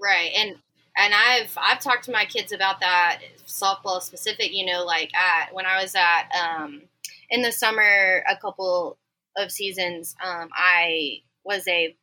[0.00, 0.56] Right, and
[0.96, 4.52] and I've I've talked to my kids about that softball specific.
[4.52, 6.82] You know, like at when I was at um,
[7.30, 8.98] in the summer, a couple
[9.36, 11.96] of seasons, um, I was a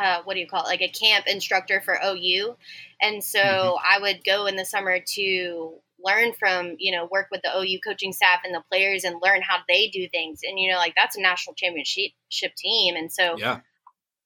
[0.00, 2.56] uh, what do you call it like a camp instructor for OU
[3.00, 3.84] and so mm-hmm.
[3.84, 5.74] I would go in the summer to
[6.04, 9.42] learn from, you know, work with the OU coaching staff and the players and learn
[9.42, 10.40] how they do things.
[10.44, 12.12] And, you know, like that's a national championship
[12.56, 12.96] team.
[12.96, 13.60] And so yeah.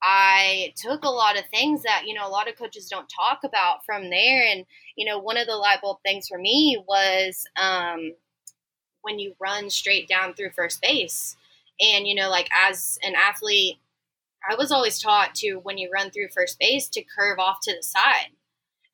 [0.02, 3.40] I took a lot of things that, you know, a lot of coaches don't talk
[3.44, 4.46] about from there.
[4.46, 4.64] And,
[4.96, 8.12] you know, one of the light bulb things for me was um,
[9.02, 11.36] when you run straight down through first base.
[11.80, 13.78] And, you know, like as an athlete,
[14.49, 17.74] I was always taught to, when you run through first base, to curve off to
[17.74, 18.30] the side.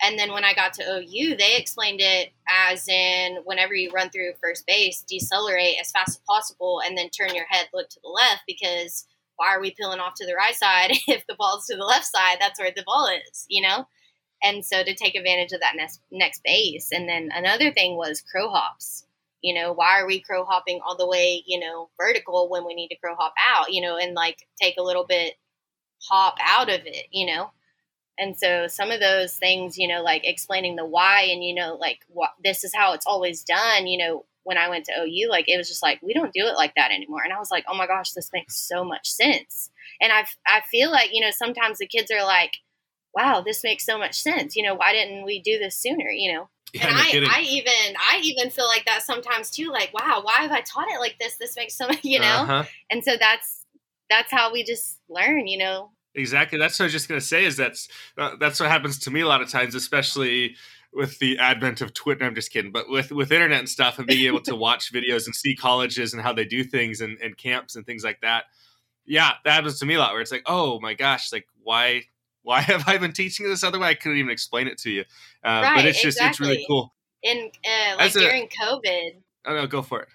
[0.03, 4.11] And then when I got to OU, they explained it as in whenever you run
[4.11, 8.01] through first base, decelerate as fast as possible and then turn your head, look to
[8.03, 11.67] the left because why are we peeling off to the right side if the ball's
[11.67, 12.37] to the left side?
[12.41, 13.87] That's where the ball is, you know?
[14.43, 16.91] And so to take advantage of that next, next base.
[16.93, 19.06] And then another thing was crow hops.
[19.47, 22.75] You know, why are we crow hopping all the way, you know, vertical when we
[22.75, 25.35] need to crow hop out, you know, and like take a little bit
[26.03, 27.53] hop out of it, you know?
[28.19, 31.77] And so some of those things, you know, like explaining the why and, you know,
[31.81, 35.29] like what this is how it's always done, you know, when I went to OU,
[35.31, 37.23] like it was just like, we don't do it like that anymore.
[37.23, 39.71] And I was like, oh my gosh, this makes so much sense.
[40.01, 42.55] And I, I feel like, you know, sometimes the kids are like,
[43.15, 44.57] wow, this makes so much sense.
[44.57, 46.11] You know, why didn't we do this sooner?
[46.11, 46.49] You know?
[46.77, 49.71] Yeah, and no I, I even, I even feel like that sometimes too.
[49.71, 51.37] Like, wow, why have I taught it like this?
[51.37, 52.27] This makes so much, you know?
[52.27, 52.65] Uh-huh.
[52.91, 53.65] And so that's,
[54.09, 56.59] that's how we just learn, you know, Exactly.
[56.59, 57.45] That's what I was just going to say.
[57.45, 60.57] Is that's uh, that's what happens to me a lot of times, especially
[60.93, 62.25] with the advent of Twitter.
[62.25, 65.27] I'm just kidding, but with with internet and stuff, and being able to watch videos
[65.27, 68.45] and see colleges and how they do things and, and camps and things like that.
[69.05, 70.13] Yeah, that happens to me a lot.
[70.13, 72.05] Where it's like, oh my gosh, like why
[72.47, 73.89] why have I been teaching this other way?
[73.89, 75.01] I couldn't even explain it to you.
[75.45, 76.31] Uh, right, but it's just exactly.
[76.31, 76.95] it's really cool.
[77.25, 79.11] In uh, like As during a, COVID.
[79.47, 80.09] Oh no, go for it.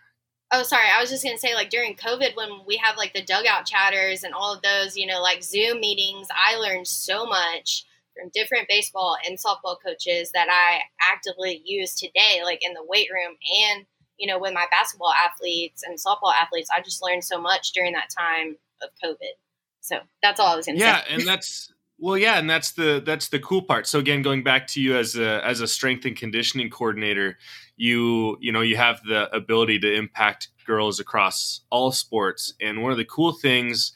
[0.54, 0.88] Oh, sorry.
[0.96, 3.66] I was just going to say, like, during COVID, when we have like the dugout
[3.66, 8.30] chatters and all of those, you know, like Zoom meetings, I learned so much from
[8.34, 13.36] different baseball and softball coaches that I actively use today, like in the weight room
[13.70, 13.86] and,
[14.18, 16.70] you know, with my basketball athletes and softball athletes.
[16.74, 19.36] I just learned so much during that time of COVID.
[19.82, 21.06] So that's all I was going to yeah, say.
[21.10, 21.16] Yeah.
[21.16, 23.86] And that's, well, yeah, and that's the that's the cool part.
[23.86, 27.38] So again, going back to you as a as a strength and conditioning coordinator,
[27.78, 32.56] you you know you have the ability to impact girls across all sports.
[32.60, 33.93] And one of the cool things,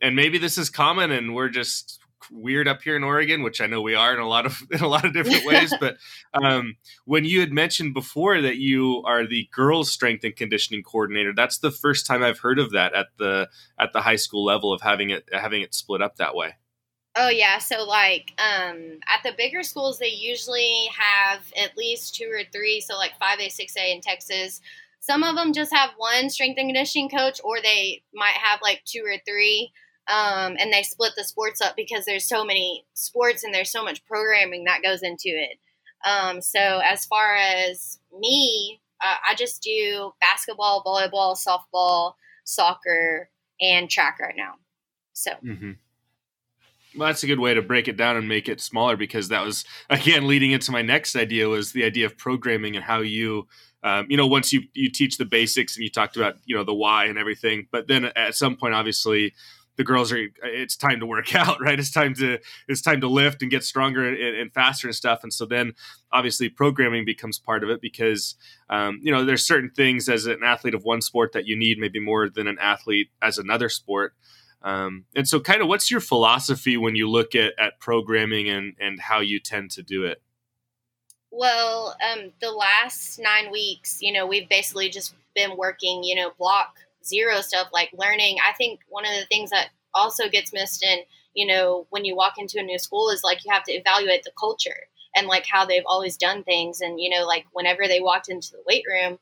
[0.00, 1.98] and maybe this is common, and we're just
[2.30, 4.80] weird up here in Oregon, which I know we are in a lot of in
[4.80, 5.74] a lot of different ways.
[5.80, 5.96] but
[6.32, 11.32] um, when you had mentioned before that you are the girls' strength and conditioning coordinator,
[11.34, 14.72] that's the first time I've heard of that at the at the high school level
[14.72, 16.54] of having it having it split up that way.
[17.16, 22.30] Oh yeah, so like um, at the bigger schools, they usually have at least two
[22.32, 22.80] or three.
[22.80, 24.60] So like five A, six A in Texas.
[25.00, 28.82] Some of them just have one strength and conditioning coach, or they might have like
[28.84, 29.72] two or three.
[30.08, 33.84] Um, and they split the sports up because there's so many sports and there's so
[33.84, 35.58] much programming that goes into it.
[36.04, 43.30] Um, so as far as me, uh, I just do basketball, volleyball, softball, soccer,
[43.60, 44.54] and track right now.
[45.12, 45.32] So.
[45.44, 45.72] Mm-hmm.
[46.96, 49.44] Well, that's a good way to break it down and make it smaller because that
[49.44, 53.46] was again leading into my next idea was the idea of programming and how you
[53.82, 56.64] um, you know once you you teach the basics and you talked about you know
[56.64, 59.32] the why and everything but then at some point obviously
[59.80, 61.78] the girls are it's time to work out right?
[61.78, 62.38] It's time to
[62.68, 65.20] it's time to lift and get stronger and, and faster and stuff.
[65.22, 65.72] And so then
[66.12, 68.34] obviously programming becomes part of it because
[68.68, 71.78] um, you know there's certain things as an athlete of one sport that you need
[71.78, 74.14] maybe more than an athlete as another sport
[74.62, 78.74] um, and so, kind of, what's your philosophy when you look at, at programming and,
[78.78, 80.22] and how you tend to do it?
[81.30, 86.32] Well, um, the last nine weeks, you know, we've basically just been working, you know,
[86.38, 88.38] block zero stuff like learning.
[88.46, 90.98] I think one of the things that also gets missed in,
[91.34, 94.24] you know, when you walk into a new school is like you have to evaluate
[94.24, 96.80] the culture and like how they've always done things.
[96.80, 99.18] And, you know, like whenever they walked into the weight room,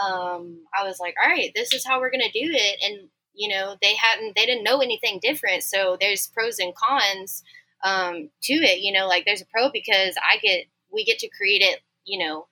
[0.00, 2.78] um, I was like, all right, this is how we're going to do it.
[2.82, 3.08] And
[3.38, 7.42] you know they hadn't they didn't know anything different so there's pros and cons
[7.84, 11.28] um, to it you know like there's a pro because i get we get to
[11.28, 12.46] create it you know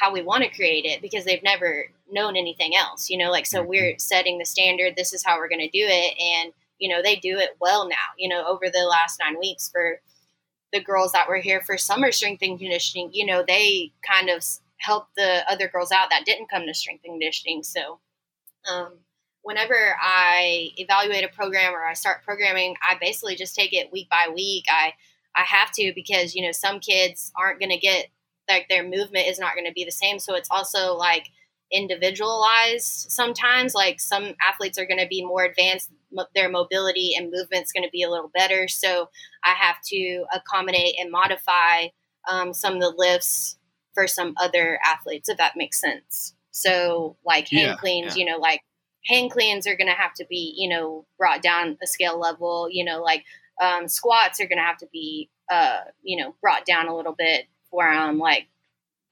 [0.00, 3.46] how we want to create it because they've never known anything else you know like
[3.46, 3.98] so we're mm-hmm.
[3.98, 7.16] setting the standard this is how we're going to do it and you know they
[7.16, 10.00] do it well now you know over the last nine weeks for
[10.72, 14.44] the girls that were here for summer strength and conditioning you know they kind of
[14.78, 18.00] helped the other girls out that didn't come to strength and conditioning so
[18.70, 18.92] um,
[19.46, 24.10] whenever I evaluate a program or I start programming, I basically just take it week
[24.10, 24.64] by week.
[24.68, 24.92] I
[25.36, 28.08] I have to because you know some kids aren't going to get
[28.50, 30.18] like their movement is not going to be the same.
[30.18, 31.28] So it's also like
[31.72, 33.72] individualized sometimes.
[33.72, 35.90] Like some athletes are going to be more advanced,
[36.34, 38.66] their mobility and movement's going to be a little better.
[38.66, 39.10] So
[39.44, 41.88] I have to accommodate and modify
[42.28, 43.56] um, some of the lifts
[43.94, 46.34] for some other athletes, if that makes sense.
[46.50, 48.24] So like hand yeah, cleans, yeah.
[48.24, 48.62] you know, like
[49.06, 52.68] hang cleans are going to have to be, you know, brought down a scale level.
[52.70, 53.24] You know, like
[53.60, 57.14] um, squats are going to have to be, uh, you know, brought down a little
[57.16, 58.48] bit for um, like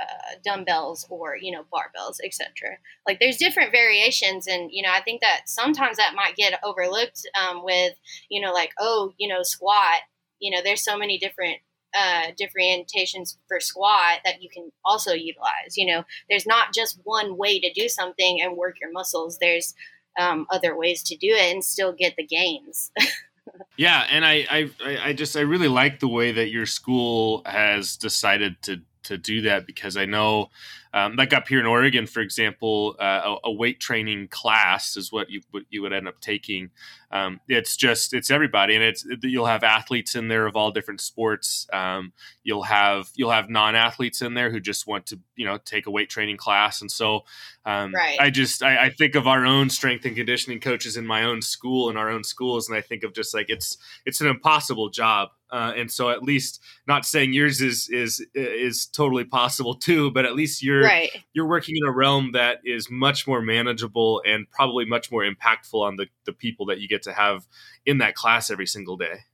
[0.01, 2.79] uh, dumbbells or you know barbells, etc.
[3.07, 7.27] Like there's different variations, and you know I think that sometimes that might get overlooked
[7.41, 7.95] um, with
[8.29, 10.01] you know like oh you know squat.
[10.41, 11.59] You know, there's so many different
[11.95, 15.77] uh, differentiations for squat that you can also utilize.
[15.77, 19.39] You know, there's not just one way to do something and work your muscles.
[19.39, 19.75] There's
[20.19, 22.91] um, other ways to do it and still get the gains.
[23.77, 27.97] yeah, and I, I, I just I really like the way that your school has
[27.97, 30.51] decided to to do that because I know
[30.95, 35.11] um, like up here in Oregon, for example, uh, a, a, weight training class is
[35.11, 36.71] what you what you would end up taking.
[37.11, 41.01] Um, it's just it's everybody, and it's you'll have athletes in there of all different
[41.01, 41.67] sports.
[41.73, 42.13] Um,
[42.45, 45.89] you'll have you'll have non athletes in there who just want to you know take
[45.89, 47.25] a weight training class, and so
[47.67, 48.21] um, right.
[48.21, 51.43] I just I, I, think of our own strength and conditioning coaches in my own
[51.43, 54.91] school and our own schools, and I think of just like it's it's an impossible
[54.91, 55.31] job.
[55.51, 60.25] Uh, and so at least not saying yours is is is totally possible too, but
[60.25, 61.11] at least you're right.
[61.33, 65.81] you're working in a realm that is much more manageable and probably much more impactful
[65.81, 67.47] on the, the people that you get to have
[67.87, 69.25] in that class every single day.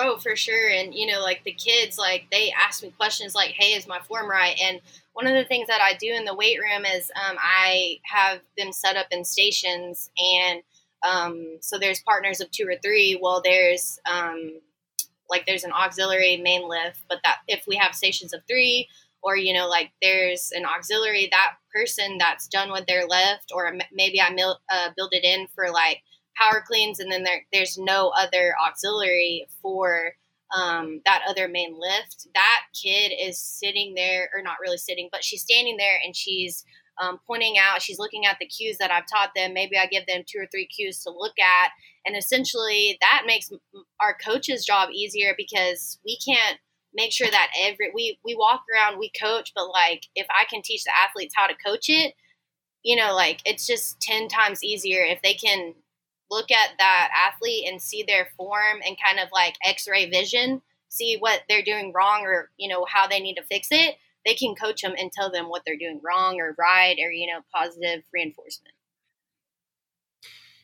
[0.00, 0.70] Oh, for sure.
[0.70, 3.98] And you know, like the kids, like they ask me questions like, "Hey, is my
[3.98, 4.80] form right?" And
[5.12, 8.38] one of the things that I do in the weight room is um, I have
[8.56, 10.62] them set up in stations, and
[11.02, 13.18] um, so there's partners of two or three.
[13.20, 14.60] Well, there's um,
[15.28, 18.88] like there's an auxiliary main lift, but that if we have stations of three,
[19.22, 23.72] or you know like there's an auxiliary that person that's done with their lift or
[23.92, 26.02] maybe i mil- uh, build it in for like
[26.36, 30.12] power cleans and then there, there's no other auxiliary for
[30.56, 35.24] um, that other main lift that kid is sitting there or not really sitting but
[35.24, 36.64] she's standing there and she's
[37.00, 40.06] um, pointing out she's looking at the cues that i've taught them maybe i give
[40.06, 41.70] them two or three cues to look at
[42.06, 43.50] and essentially that makes
[44.00, 46.58] our coach's job easier because we can't
[46.94, 50.62] make sure that every we we walk around, we coach, but like if I can
[50.62, 52.14] teach the athletes how to coach it,
[52.82, 55.74] you know, like it's just 10 times easier if they can
[56.30, 61.16] look at that athlete and see their form and kind of like x-ray vision, see
[61.18, 63.96] what they're doing wrong or, you know, how they need to fix it.
[64.26, 67.26] They can coach them and tell them what they're doing wrong or right or, you
[67.26, 68.74] know, positive reinforcement.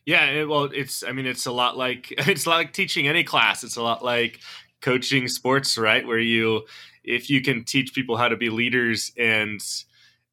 [0.07, 3.65] Yeah, well, it's I mean, it's a lot like it's like teaching any class.
[3.65, 4.41] It's a lot like
[4.85, 6.07] coaching sports, right?
[6.07, 6.67] Where you,
[7.03, 9.61] if you can teach people how to be leaders and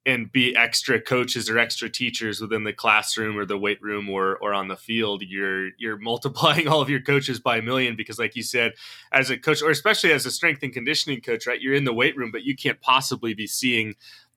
[0.04, 4.36] and be extra coaches or extra teachers within the classroom or the weight room or
[4.38, 8.18] or on the field you're you're multiplying all of your coaches by a million because
[8.18, 8.74] like you said
[9.12, 11.94] as a coach or especially as a strength and conditioning coach right you're in the
[11.94, 13.94] weight room but you can't possibly be seeing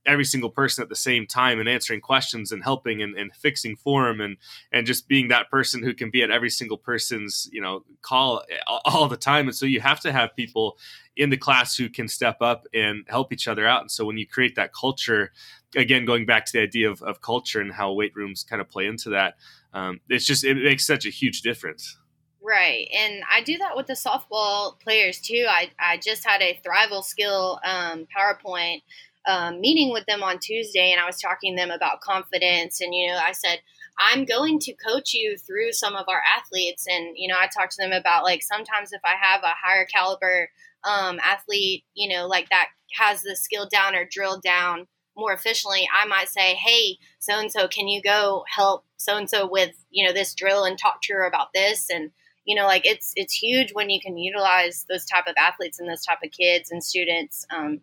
[0.07, 3.77] every single person at the same time and answering questions and helping and, and fixing
[3.77, 4.37] form and
[4.73, 8.43] and just being that person who can be at every single person's you know call
[8.85, 10.77] all the time and so you have to have people
[11.17, 14.19] in the class who can step up and help each other out and so when
[14.19, 15.33] you create that culture
[15.77, 18.69] again going back to the idea of, of culture and how weight rooms kind of
[18.69, 19.35] play into that
[19.73, 21.99] um, it's just it makes such a huge difference
[22.47, 22.91] Right.
[22.95, 25.47] And I do that with the softball players too.
[25.49, 28.83] I, I just had a Thrival skill um, PowerPoint
[29.27, 32.81] um, meeting with them on Tuesday, and I was talking to them about confidence.
[32.81, 33.61] And you know, I said
[33.99, 37.73] I'm going to coach you through some of our athletes, and you know, I talked
[37.73, 40.51] to them about like sometimes if I have a higher caliber
[40.85, 42.69] um, athlete, you know, like that
[42.99, 47.51] has the skill down or drilled down more efficiently, I might say, "Hey, so and
[47.51, 51.01] so, can you go help so and so with you know this drill and talk
[51.03, 52.11] to her about this?" and
[52.45, 55.89] you know, like it's it's huge when you can utilize those type of athletes and
[55.89, 57.81] those type of kids and students um,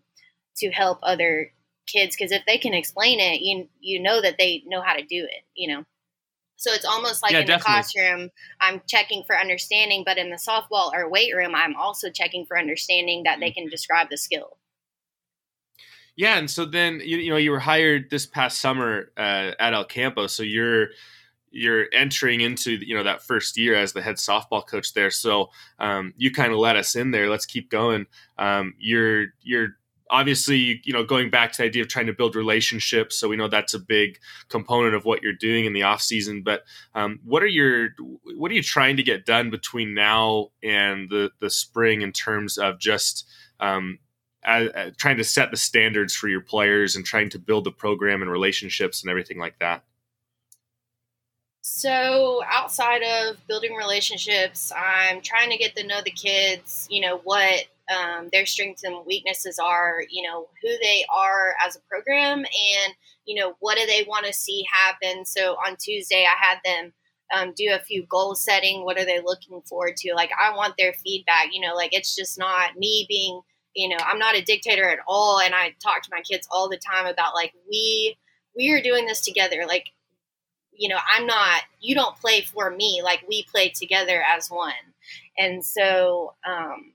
[0.57, 1.51] to help other
[1.87, 5.01] kids because if they can explain it, you you know that they know how to
[5.03, 5.43] do it.
[5.55, 5.85] You know,
[6.57, 7.57] So it's almost like Yeah, in definitely.
[7.57, 8.29] the classroom,
[8.61, 12.57] I'm checking for understanding, but in the softball or weight room, I'm also checking for
[12.59, 14.57] understanding that they can describe the skill.
[16.15, 19.73] Yeah, and so then you, you know you were hired this past summer uh, at
[19.73, 20.89] El Campo, so you're
[21.51, 25.11] you're entering into you know that first year as the head softball coach there.
[25.11, 27.29] So um, you kind of let us in there.
[27.29, 28.07] Let's keep going.
[28.37, 29.77] Um, you're you're
[30.11, 33.17] obviously you know going back to the idea of trying to build relationships.
[33.17, 36.43] So we know that's a big component of what you're doing in the off season.
[36.43, 37.89] But um, what are your
[38.35, 42.57] what are you trying to get done between now and the the spring in terms
[42.57, 43.27] of just
[43.59, 43.99] um,
[44.97, 48.29] trying to set the standards for your players and trying to build the program and
[48.29, 49.83] relationships and everything like that.
[51.61, 56.87] So outside of building relationships, I'm trying to get to know the kids.
[56.89, 60.03] You know what um, their strengths and weaknesses are.
[60.09, 62.93] You know who they are as a program, and
[63.25, 65.25] you know what do they want to see happen.
[65.25, 66.93] So on Tuesday, I had them
[67.35, 68.83] um, do a few goal setting.
[68.83, 70.13] What are they looking forward to?
[70.13, 71.47] Like I want their feedback.
[71.51, 73.41] You know, like it's just not me being.
[73.73, 76.69] You know, I'm not a dictator at all, and I talk to my kids all
[76.69, 78.17] the time about like we
[78.55, 79.65] we are doing this together.
[79.67, 79.91] Like
[80.81, 83.01] you know, I'm not, you don't play for me.
[83.03, 84.73] Like we play together as one.
[85.37, 86.93] And so, um,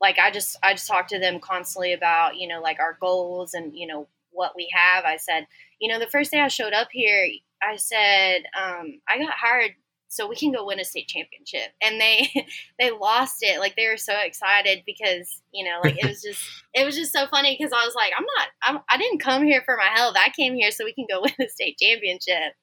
[0.00, 3.54] like I just, I just talk to them constantly about, you know, like our goals
[3.54, 5.04] and, you know, what we have.
[5.04, 5.46] I said,
[5.80, 7.28] you know, the first day I showed up here,
[7.62, 9.72] I said, um, I got hired
[10.10, 11.72] so we can go win a state championship.
[11.82, 12.30] And they,
[12.78, 13.60] they lost it.
[13.60, 16.42] Like they were so excited because, you know, like it was just,
[16.74, 19.44] it was just so funny because I was like, I'm not, I'm, I didn't come
[19.44, 20.16] here for my health.
[20.16, 22.54] I came here so we can go win a state championship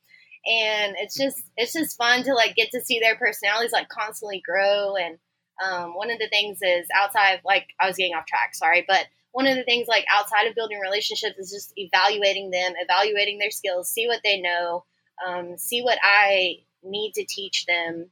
[0.46, 4.42] and it's just it's just fun to like get to see their personalities like constantly
[4.46, 5.18] grow and
[5.64, 9.06] um, one of the things is outside like i was getting off track sorry but
[9.32, 13.52] one of the things like outside of building relationships is just evaluating them evaluating their
[13.52, 14.84] skills see what they know
[15.26, 18.08] um, see what i need to teach them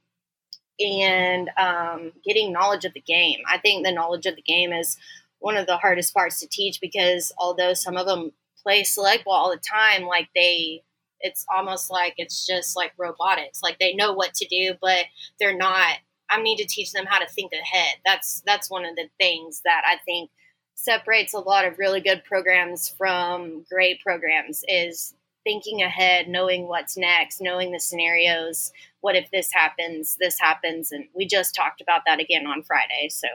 [0.80, 4.96] and um, getting knowledge of the game i think the knowledge of the game is
[5.38, 8.32] one of the hardest parts to teach because although some of them
[8.62, 10.82] play select ball all the time like they
[11.24, 13.62] it's almost like it's just like robotics.
[13.62, 15.06] Like they know what to do, but
[15.40, 15.96] they're not.
[16.30, 17.96] I need to teach them how to think ahead.
[18.04, 20.30] That's that's one of the things that I think
[20.74, 25.14] separates a lot of really good programs from great programs is
[25.44, 28.72] thinking ahead, knowing what's next, knowing the scenarios.
[29.00, 30.16] What if this happens?
[30.18, 33.08] This happens, and we just talked about that again on Friday.
[33.10, 33.28] So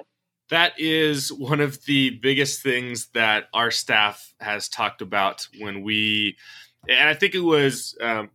[0.49, 6.37] that is one of the biggest things that our staff has talked about when we
[6.87, 8.29] and I think it was um,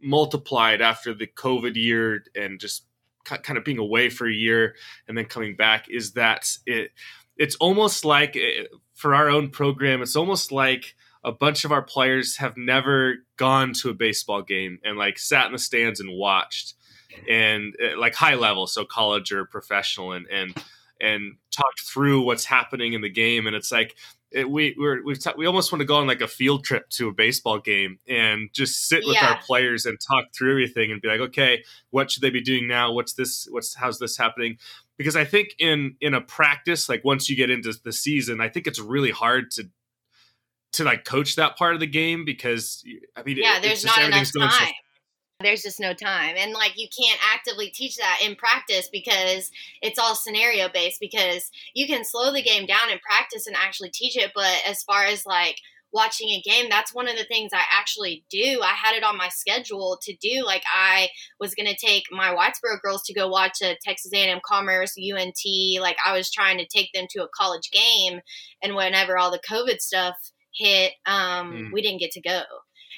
[0.00, 2.84] multiplied after the COVID year and just
[3.28, 4.74] kind of being away for a year
[5.06, 5.88] and then coming back.
[5.88, 6.92] Is that it?
[7.36, 8.64] It's almost like eh,
[8.94, 13.72] for our own program, it's almost like a bunch of our players have never gone
[13.74, 16.74] to a baseball game and like sat in the stands and watched
[17.28, 20.54] and eh, like high level, so college or professional, and and
[21.00, 23.46] and talked through what's happening in the game.
[23.46, 23.96] And it's like
[24.30, 26.88] it, we we're, we've t- we almost want to go on like a field trip
[26.90, 29.30] to a baseball game and just sit with Yeah.
[29.30, 32.66] our players and talk through everything and be like, okay, what should they be doing
[32.68, 32.92] now?
[32.92, 33.46] What's this?
[33.50, 34.58] What's how's this happening?
[34.98, 38.48] Because I think in in a practice, like once you get into the season, I
[38.48, 39.68] think it's really hard to
[40.72, 42.84] to like coach that part of the game because
[43.16, 44.68] I mean, yeah, it- there's not enough going so time.
[45.40, 46.34] There's just no time.
[46.36, 51.52] And like you can't actively teach that in practice because it's all scenario based because
[51.74, 55.04] you can slow the game down in practice and actually teach it, but as far
[55.04, 55.56] as like
[55.92, 58.60] watching a game, that's one of the things I actually do.
[58.62, 60.44] I had it on my schedule to do.
[60.44, 61.08] Like I
[61.38, 65.80] was going to take my Whitesboro girls to go watch a Texas A&M Commerce, UNT.
[65.80, 68.20] Like I was trying to take them to a college game,
[68.60, 70.16] and whenever all the COVID stuff
[70.54, 71.72] hit, um, Mm.
[71.72, 72.42] we didn't get to go.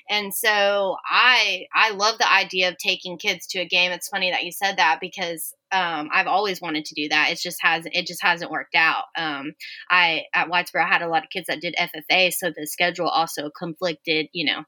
[0.09, 3.93] And so I I love the idea of taking kids to a game.
[3.93, 7.31] It's funny that you said that because um, I've always wanted to do that.
[7.31, 9.05] It just has it just hasn't worked out.
[9.17, 9.53] Um,
[9.89, 13.09] I at Whitesboro I had a lot of kids that did FFA, so the schedule
[13.09, 14.29] also conflicted.
[14.33, 14.65] You know,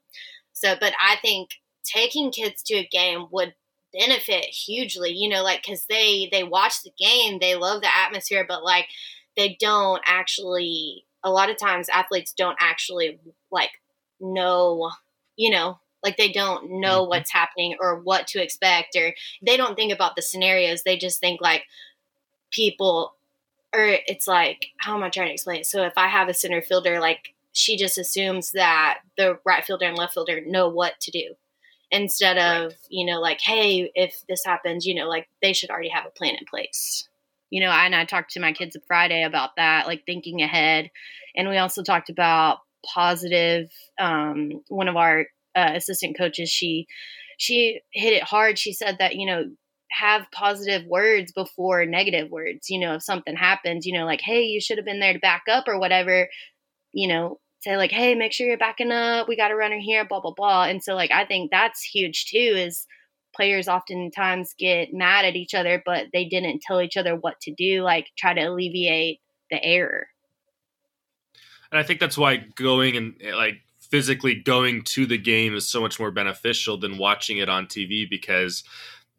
[0.52, 1.50] so but I think
[1.84, 3.54] taking kids to a game would
[3.92, 5.10] benefit hugely.
[5.12, 8.86] You know, like because they they watch the game, they love the atmosphere, but like
[9.36, 11.04] they don't actually.
[11.24, 13.18] A lot of times, athletes don't actually
[13.50, 13.70] like
[14.20, 14.90] know
[15.36, 17.08] you know like they don't know Mhm.
[17.08, 20.82] what's happening or what to expect or they don't think about the scenarios.
[20.82, 21.64] They just think like
[22.50, 23.14] people
[23.74, 25.66] or it's like how am i trying to explain it?
[25.66, 29.86] So if i have a center fielder like she just assumes that the right fielder
[29.86, 31.34] and left fielder know what to do
[31.90, 35.88] instead of you know like hey if this happens you know like they should already
[35.90, 37.08] have a plan in place
[37.52, 40.90] you know and i talked to my kids friday about that like thinking ahead
[41.36, 42.58] and we also talked about
[42.94, 46.88] positive um, one of our uh, assistant coaches she
[47.42, 48.56] she hit it hard.
[48.58, 49.50] She said that, you know,
[49.90, 52.70] have positive words before negative words.
[52.70, 55.18] You know, if something happens, you know, like, hey, you should have been there to
[55.18, 56.28] back up or whatever,
[56.92, 59.28] you know, say like, hey, make sure you're backing up.
[59.28, 60.64] We got a runner here, blah, blah, blah.
[60.64, 62.86] And so, like, I think that's huge too, is
[63.34, 67.52] players oftentimes get mad at each other, but they didn't tell each other what to
[67.52, 69.20] do, like, try to alleviate
[69.50, 70.08] the error.
[71.70, 75.68] And I think that's why going and eh, like physically going to the game is
[75.68, 78.64] so much more beneficial than watching it on TV because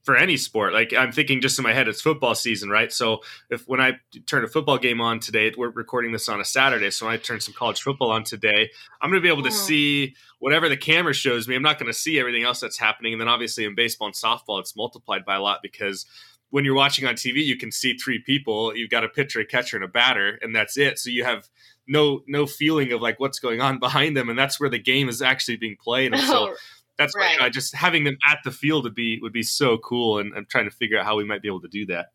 [0.04, 0.74] for any sport.
[0.74, 2.92] Like I'm thinking just in my head, it's football season, right?
[2.92, 3.94] So if when I
[4.26, 6.92] turn a football game on today, we're recording this on a Saturday.
[6.92, 8.70] So when I turn some college football on today,
[9.02, 9.66] I'm going to be able to mm-hmm.
[9.66, 11.56] see whatever the camera shows me.
[11.56, 13.14] I'm not going to see everything else that's happening.
[13.14, 16.06] And then obviously in baseball and softball, it's multiplied by a lot because
[16.50, 18.76] when you're watching on TV, you can see three people.
[18.76, 21.00] You've got a pitcher, a catcher, and a batter, and that's it.
[21.00, 21.50] So you have
[21.88, 25.10] no no feeling of like what's going on behind them, and that's where the game
[25.10, 26.14] is actually being played.
[26.14, 26.54] And so
[26.98, 27.40] that's right.
[27.40, 30.46] why just having them at the field would be would be so cool, and I'm
[30.50, 32.08] trying to figure out how we might be able to do that.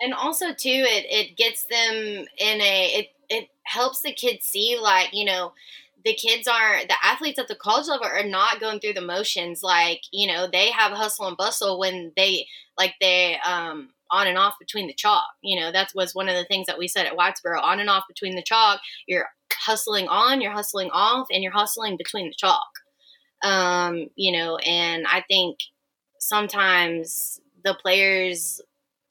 [0.00, 0.54] And also too,
[0.86, 5.52] it it gets them in a it it helps the kids see like you know
[6.04, 9.62] the kids aren't the athletes at the college level are not going through the motions
[9.62, 12.46] like you know they have hustle and bustle when they
[12.78, 16.34] like they um on and off between the chalk you know that was one of
[16.34, 20.06] the things that we said at Whitesboro on and off between the chalk you're hustling
[20.08, 22.68] on you're hustling off and you're hustling between the chalk
[23.44, 25.58] um, you know, and I think
[26.18, 28.60] sometimes the players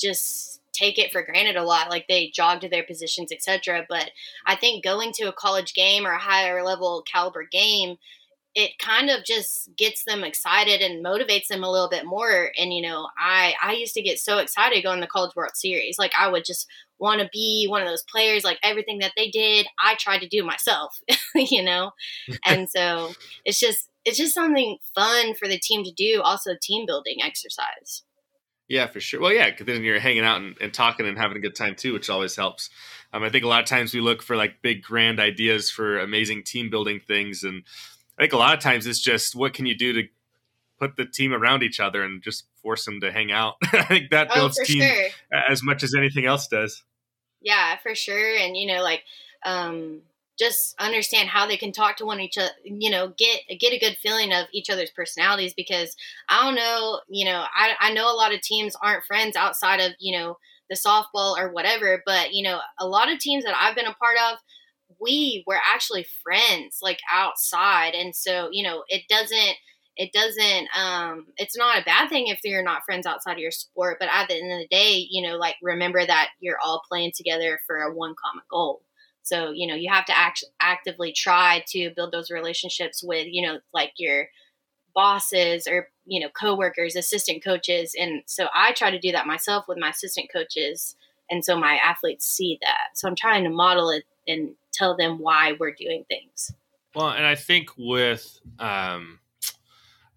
[0.02, 4.10] just take it for granted a lot like they jog to their positions etc but
[4.48, 7.96] i think going to a college game or a higher level caliber game
[8.56, 12.52] it kind of just gets them excited and motivates them a little bit more.
[12.58, 15.56] And you know i i used to get so excited going to the college world
[15.56, 15.98] series.
[15.98, 16.68] Like i would just
[17.04, 20.28] want to be one of those players like everything that they did i tried to
[20.28, 21.00] do myself
[21.36, 21.92] you know
[22.46, 23.12] and so
[23.46, 26.22] it's just it's just something fun for the team to do.
[26.22, 28.04] Also, team building exercise.
[28.68, 29.22] Yeah, for sure.
[29.22, 31.76] Well, yeah, because then you're hanging out and, and, talking and having a good time
[31.76, 32.70] too, which always helps.
[33.12, 36.00] Um, I think a lot of times we look for like big, grand ideas for
[36.00, 37.64] amazing team building things, and
[38.18, 40.04] I think a lot of times it's just what can you do to
[40.80, 43.56] put the team around each other and just force them to hang out.
[43.74, 45.08] I think that oh, builds team sure.
[45.48, 46.84] as much as anything else does.
[47.44, 48.36] Yeah, for sure.
[48.38, 49.04] And you know, like
[49.46, 50.02] um,
[50.40, 53.78] just understand how they can talk to one each other you know get get a
[53.80, 55.96] good feeling of each other's personalities because
[56.28, 59.80] i don't know you know i, I know a lot of teams aren't friends outside
[59.80, 60.38] of you know
[60.72, 63.94] the softball or whatever but you know a lot of teams that i've been a
[63.94, 64.40] part of
[65.00, 69.56] we were actually friends like outside and so you know it doesn't
[69.96, 73.52] it doesn't um it's not a bad thing if you're not friends outside of your
[73.52, 76.82] sport but at the end of the day you know like remember that you're all
[76.88, 78.82] playing together for a one common goal
[79.24, 83.42] so, you know, you have to act- actively try to build those relationships with, you
[83.42, 84.28] know, like your
[84.94, 87.96] bosses or, you know, coworkers, assistant coaches.
[87.98, 90.96] And so I try to do that myself with my assistant coaches.
[91.32, 92.96] And so my athletes see that.
[92.96, 96.54] So I'm trying to model it and tell them why we're doing things.
[96.94, 99.20] Well, and I think with, um,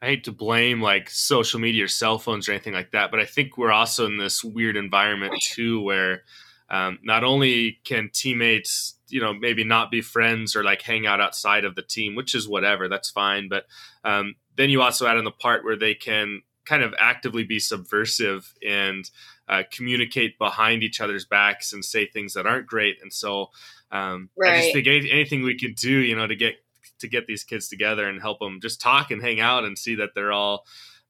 [0.07, 3.19] I hate to blame like social media or cell phones or anything like that, but
[3.19, 6.23] I think we're also in this weird environment too where
[6.71, 11.21] um, not only can teammates you know maybe not be friends or like hang out
[11.21, 13.65] outside of the team which is whatever that's fine but
[14.05, 17.61] um, then you also add in the part where they can kind of actively be
[17.61, 19.11] subversive and
[19.49, 23.49] uh, communicate behind each other's backs and say things that aren't great and so
[23.93, 24.55] um, right.
[24.55, 26.57] i just think anything we can do you know to get
[26.99, 29.95] to get these kids together and help them just talk and hang out and see
[29.97, 30.65] that they're all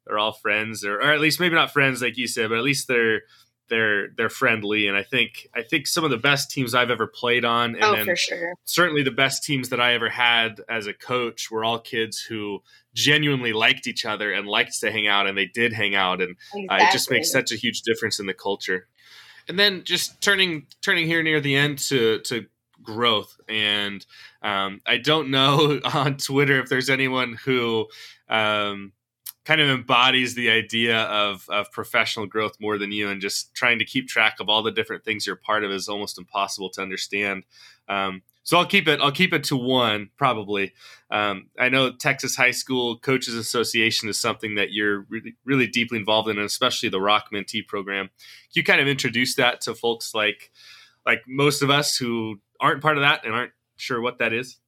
[0.07, 2.65] they're all friends or, or at least maybe not friends like you said but at
[2.65, 3.23] least they're
[3.69, 7.07] they're they're friendly and I think I think some of the best teams I've ever
[7.07, 8.55] played on and oh, for sure.
[8.65, 12.63] certainly the best teams that I ever had as a coach were all kids who
[12.95, 16.37] genuinely liked each other and liked to hang out and they did hang out and
[16.55, 16.69] exactly.
[16.69, 18.89] uh, it just makes such a huge difference in the culture.
[19.49, 22.47] And then just turning turning here near the end to to
[22.87, 23.39] growth.
[23.49, 24.05] And
[24.43, 27.89] um, I don't know on Twitter if there's anyone who
[28.29, 28.93] um,
[29.45, 33.79] kind of embodies the idea of, of professional growth more than you and just trying
[33.79, 36.83] to keep track of all the different things you're part of is almost impossible to
[36.83, 37.45] understand.
[37.89, 40.73] Um, so i'll keep it i'll keep it to one probably.
[41.11, 45.99] Um, i know texas high school coaches association is something that you're really, really deeply
[45.99, 48.07] involved in and especially the rock mentee program.
[48.07, 50.51] Can you kind of introduce that to folks like
[51.05, 54.59] like most of us who aren't part of that and aren't sure what that is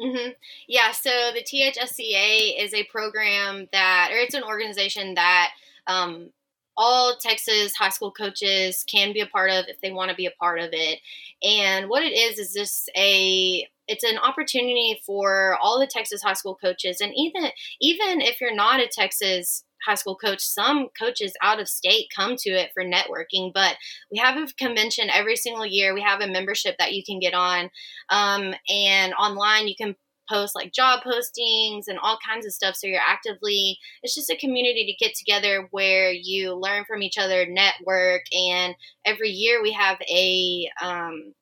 [0.00, 0.32] Mm-hmm.
[0.68, 5.50] Yeah, so the THSCA is a program that, or it's an organization that
[5.86, 6.30] um,
[6.76, 10.26] all Texas high school coaches can be a part of if they want to be
[10.26, 11.00] a part of it.
[11.42, 16.34] And what it is is just a it's an opportunity for all the Texas high
[16.34, 17.44] school coaches, and even
[17.80, 20.40] even if you're not a Texas high school coach.
[20.40, 23.76] Some coaches out of state come to it for networking, but
[24.10, 25.94] we have a convention every single year.
[25.94, 27.70] We have a membership that you can get on,
[28.10, 29.94] um, and online you can
[30.28, 32.74] post like job postings and all kinds of stuff.
[32.76, 37.16] So you're actively, it's just a community to get together where you learn from each
[37.16, 38.74] other, network, and
[39.04, 41.32] every year we have a um,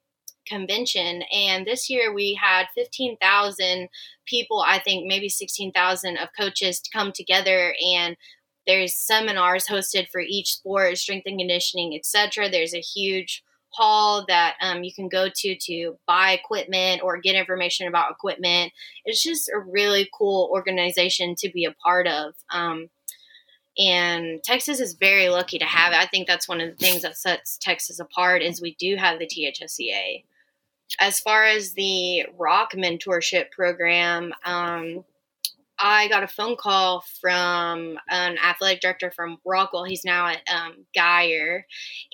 [0.47, 1.23] convention.
[1.33, 3.89] And this year we had 15,000
[4.27, 8.17] people, I think maybe 16,000 of coaches to come together and
[8.67, 12.49] there's seminars hosted for each sport, strength and conditioning, etc.
[12.49, 13.43] There's a huge
[13.75, 18.73] hall that um, you can go to to buy equipment or get information about equipment.
[19.05, 22.35] It's just a really cool organization to be a part of.
[22.51, 22.89] Um,
[23.77, 25.99] and Texas is very lucky to have it.
[25.99, 29.19] I think that's one of the things that sets Texas apart is we do have
[29.19, 30.23] the THSCA
[31.01, 35.05] as far as the rock mentorship program, um,
[35.79, 39.87] I got a phone call from an athletic director from Rockwall.
[39.87, 41.63] He's now at um, Guyer,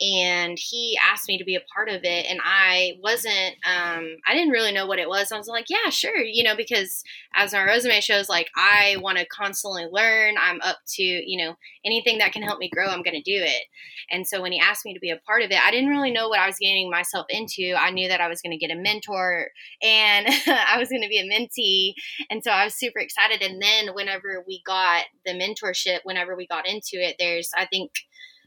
[0.01, 2.27] and he asked me to be a part of it.
[2.29, 5.31] And I wasn't, um, I didn't really know what it was.
[5.31, 7.03] I was like, yeah, sure, you know, because
[7.35, 10.37] as our resume shows, like I want to constantly learn.
[10.41, 11.55] I'm up to, you know,
[11.85, 13.63] anything that can help me grow, I'm going to do it.
[14.11, 16.11] And so when he asked me to be a part of it, I didn't really
[16.11, 17.75] know what I was getting myself into.
[17.79, 19.49] I knew that I was going to get a mentor
[19.83, 21.93] and I was going to be a mentee.
[22.31, 26.47] And so I was super excited and then whenever we got the mentorship, whenever we
[26.47, 27.91] got into it, there's I think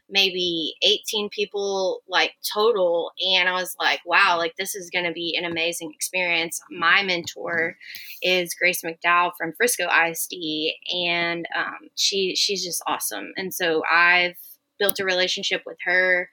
[0.10, 3.12] maybe 18 people like total.
[3.26, 6.62] And i was like wow like this is going to be an amazing experience.
[6.72, 7.76] My mentor
[8.22, 13.32] is grace mcdowell from frisco isd and um, she she's just awesome.
[13.36, 14.36] And so i've
[14.80, 16.30] built a relationship with her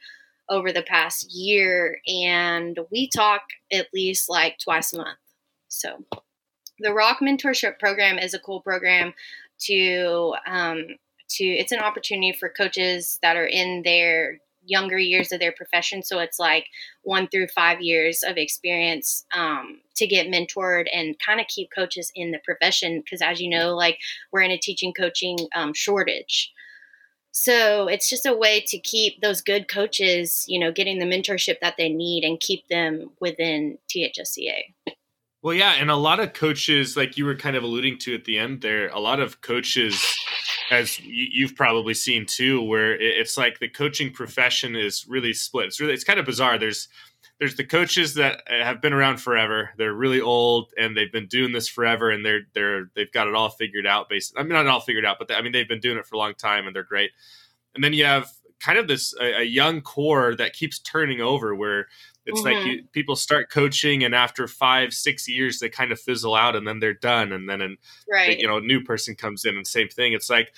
[0.49, 3.43] over the past year and we talk
[3.73, 5.19] at least like twice a month.
[5.69, 6.05] So
[6.81, 9.13] the Rock Mentorship Program is a cool program
[9.67, 10.87] to um,
[11.31, 11.45] to.
[11.45, 16.03] It's an opportunity for coaches that are in their younger years of their profession.
[16.03, 16.67] So it's like
[17.03, 22.13] one through five years of experience um, to get mentored and kind of keep coaches
[22.15, 23.01] in the profession.
[23.01, 23.99] Because as you know, like
[24.33, 26.53] we're in a teaching coaching um, shortage.
[27.33, 31.61] So it's just a way to keep those good coaches, you know, getting the mentorship
[31.61, 34.95] that they need and keep them within THSCA.
[35.43, 38.25] Well, yeah, and a lot of coaches, like you were kind of alluding to at
[38.25, 40.05] the end there, a lot of coaches,
[40.71, 45.69] as you've probably seen too, where it's like the coaching profession is really split.
[45.69, 46.59] It's really, it's kind of bizarre.
[46.59, 46.89] There's,
[47.39, 49.71] there's the coaches that uh, have been around forever.
[49.79, 53.35] They're really old and they've been doing this forever, and they're they're they've got it
[53.35, 54.11] all figured out.
[54.11, 56.07] Based, I mean, not all figured out, but they, I mean, they've been doing it
[56.07, 57.13] for a long time and they're great.
[57.75, 58.29] And then you have
[58.61, 61.87] kind of this a, a young core that keeps turning over, where
[62.27, 62.57] it's mm-hmm.
[62.57, 66.55] like you, people start coaching, and after five, six years, they kind of fizzle out,
[66.55, 67.77] and then they're done, and then an,
[68.11, 68.39] right.
[68.39, 70.13] you know a new person comes in, and same thing.
[70.13, 70.53] It's like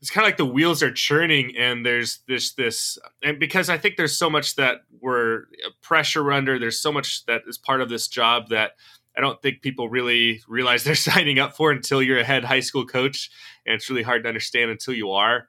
[0.00, 3.76] it's kind of like the wheels are churning, and there's this this, and because I
[3.76, 6.58] think there's so much that we're uh, pressure under.
[6.58, 8.72] There's so much that is part of this job that.
[9.16, 12.60] I don't think people really realize they're signing up for until you're a head high
[12.60, 13.28] school coach,
[13.66, 15.48] and it's really hard to understand until you are.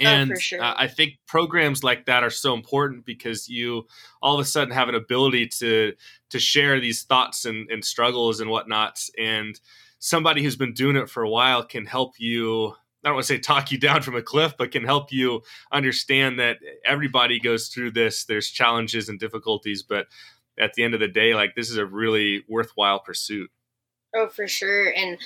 [0.00, 0.62] Oh, and oh, sure.
[0.62, 3.86] uh, I think programs like that are so important because you
[4.20, 5.94] all of a sudden have an ability to
[6.30, 9.00] to share these thoughts and, and struggles and whatnot.
[9.18, 9.58] And
[9.98, 12.74] somebody who's been doing it for a while can help you.
[13.04, 15.42] I don't want to say talk you down from a cliff, but can help you
[15.70, 18.24] understand that everybody goes through this.
[18.24, 20.08] There's challenges and difficulties, but
[20.58, 23.50] at the end of the day, like this is a really worthwhile pursuit.
[24.14, 24.92] Oh, for sure.
[24.92, 25.18] And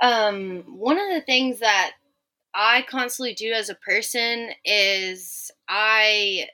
[0.00, 1.92] um, one of the things that
[2.54, 6.46] I constantly do as a person is I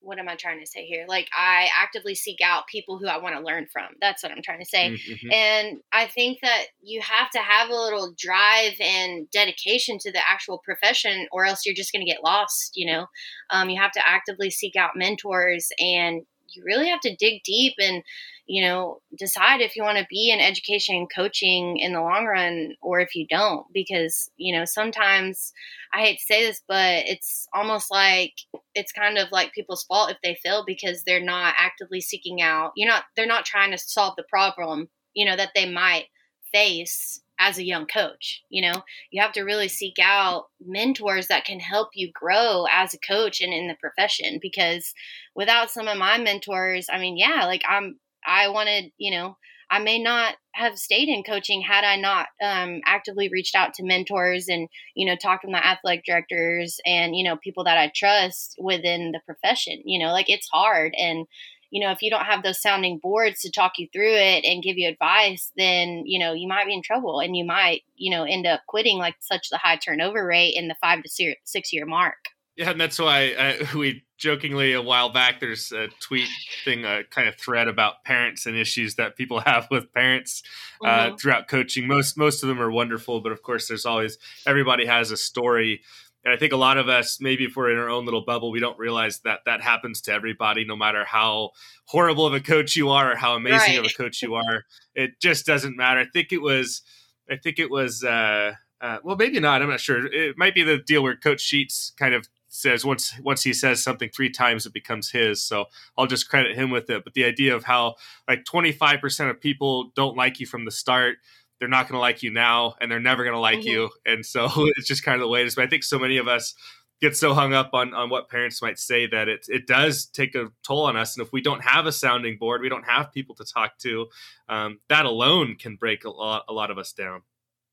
[0.00, 1.04] what am I trying to say here?
[1.08, 3.88] Like I actively seek out people who I want to learn from.
[4.00, 4.90] That's what I'm trying to say.
[4.90, 5.32] Mm-hmm.
[5.32, 10.20] And I think that you have to have a little drive and dedication to the
[10.26, 12.72] actual profession, or else you're just going to get lost.
[12.74, 13.06] You know,
[13.50, 17.74] um, you have to actively seek out mentors, and you really have to dig deep
[17.78, 18.02] and
[18.48, 22.24] you know, decide if you want to be in education and coaching in the long
[22.24, 23.66] run or if you don't.
[23.74, 25.52] Because, you know, sometimes
[25.92, 28.32] I hate to say this, but it's almost like
[28.74, 32.72] it's kind of like people's fault if they fail because they're not actively seeking out,
[32.74, 36.06] you're not, they're not trying to solve the problem, you know, that they might
[36.50, 38.42] face as a young coach.
[38.48, 42.94] You know, you have to really seek out mentors that can help you grow as
[42.94, 44.92] a coach and in the profession because
[45.34, 49.36] without some of my mentors, I mean, yeah, like I'm I wanted, you know,
[49.70, 53.84] I may not have stayed in coaching had I not um, actively reached out to
[53.84, 57.92] mentors and, you know, talked with my athletic directors and, you know, people that I
[57.94, 59.82] trust within the profession.
[59.84, 61.26] You know, like it's hard and
[61.70, 64.62] you know, if you don't have those sounding boards to talk you through it and
[64.62, 68.10] give you advice, then, you know, you might be in trouble and you might, you
[68.10, 71.72] know, end up quitting like such the high turnover rate in the five to six
[71.72, 72.16] year mark.
[72.58, 76.28] Yeah, and that's why uh, we jokingly a while back there's a tweet
[76.64, 80.42] thing, a kind of thread about parents and issues that people have with parents
[80.84, 81.16] uh, mm-hmm.
[81.16, 81.86] throughout coaching.
[81.86, 85.82] Most most of them are wonderful, but of course, there's always everybody has a story
[86.24, 88.50] and I think a lot of us, maybe if we're in our own little bubble,
[88.50, 91.50] we don't realize that that happens to everybody, no matter how
[91.86, 93.78] horrible of a coach you are or how amazing right.
[93.78, 94.64] of a coach you are.
[94.94, 96.00] It just doesn't matter.
[96.00, 96.82] I think it was,
[97.30, 99.62] I think it was, uh, uh, well, maybe not.
[99.62, 100.06] I'm not sure.
[100.06, 103.82] It might be the deal where Coach Sheets kind of says once once he says
[103.82, 105.42] something three times, it becomes his.
[105.42, 105.66] So
[105.96, 107.04] I'll just credit him with it.
[107.04, 107.96] But the idea of how
[108.26, 111.18] like 25% of people don't like you from the start
[111.58, 113.68] they're not going to like you now and they're never going to like mm-hmm.
[113.68, 113.90] you.
[114.06, 115.54] And so it's just kind of the way it is.
[115.54, 116.54] But i think so many of us
[117.00, 120.34] get so hung up on on what parents might say that it it does take
[120.34, 121.16] a toll on us.
[121.16, 124.06] And if we don't have a sounding board we don't have people to talk to
[124.48, 127.22] um, that alone can break a lot a lot of us down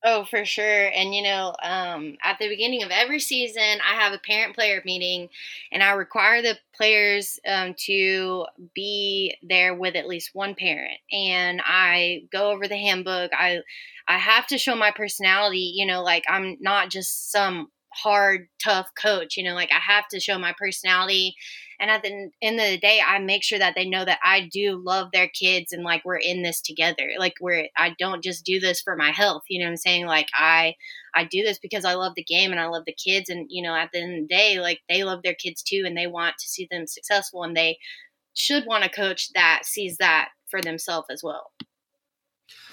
[0.08, 0.88] Oh, for sure.
[0.94, 4.80] And, you know, um, at the beginning of every season, I have a parent player
[4.86, 5.30] meeting
[5.72, 8.46] and I require the players um, to
[8.76, 11.00] be there with at least one parent.
[11.12, 13.32] And I go over the handbook.
[13.34, 13.62] I,
[14.08, 18.90] I have to show my personality, you know, like I'm not just some hard, tough
[19.02, 19.38] coach.
[19.38, 21.36] You know, like I have to show my personality.
[21.80, 24.50] And at the end of the day, I make sure that they know that I
[24.52, 27.12] do love their kids and like we're in this together.
[27.18, 29.44] Like we're, I don't just do this for my health.
[29.50, 30.06] You know what I'm saying?
[30.06, 30.76] Like I,
[31.14, 33.30] I do this because I love the game and I love the kids.
[33.30, 35.84] And, you know, at the end of the day, like they love their kids too
[35.86, 37.78] and they want to see them successful and they
[38.34, 41.52] should want a coach that sees that for themselves as well.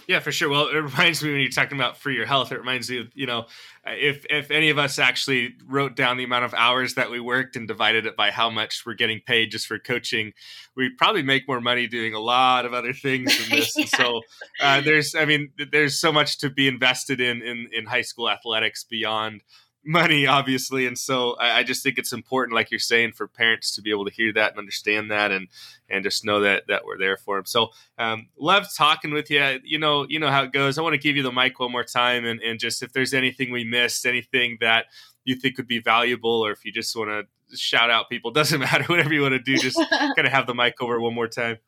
[0.08, 0.48] Yeah, for sure.
[0.48, 2.52] Well, it reminds me when you're talking about for your health.
[2.52, 3.46] It reminds me of you know,
[3.86, 7.56] if if any of us actually wrote down the amount of hours that we worked
[7.56, 10.32] and divided it by how much we're getting paid just for coaching,
[10.76, 13.76] we'd probably make more money doing a lot of other things than this.
[13.76, 13.84] yeah.
[13.86, 14.20] So
[14.60, 18.28] uh, there's, I mean, there's so much to be invested in in in high school
[18.28, 19.42] athletics beyond
[19.84, 23.74] money obviously and so I, I, just think it's important like you're saying for parents
[23.74, 25.48] to be able to hear that and understand that and
[25.88, 29.58] and just know that that we're there for them so um love talking with you
[29.64, 30.78] you know you know how it goes.
[30.78, 33.12] I want to give you the mic one more time and and just if there's
[33.12, 34.86] anything we missed anything that
[35.24, 38.60] you think would be valuable or if you just want to shout out people doesn't
[38.60, 41.28] matter whatever you want to do just kind of have the mic over one more
[41.28, 41.58] time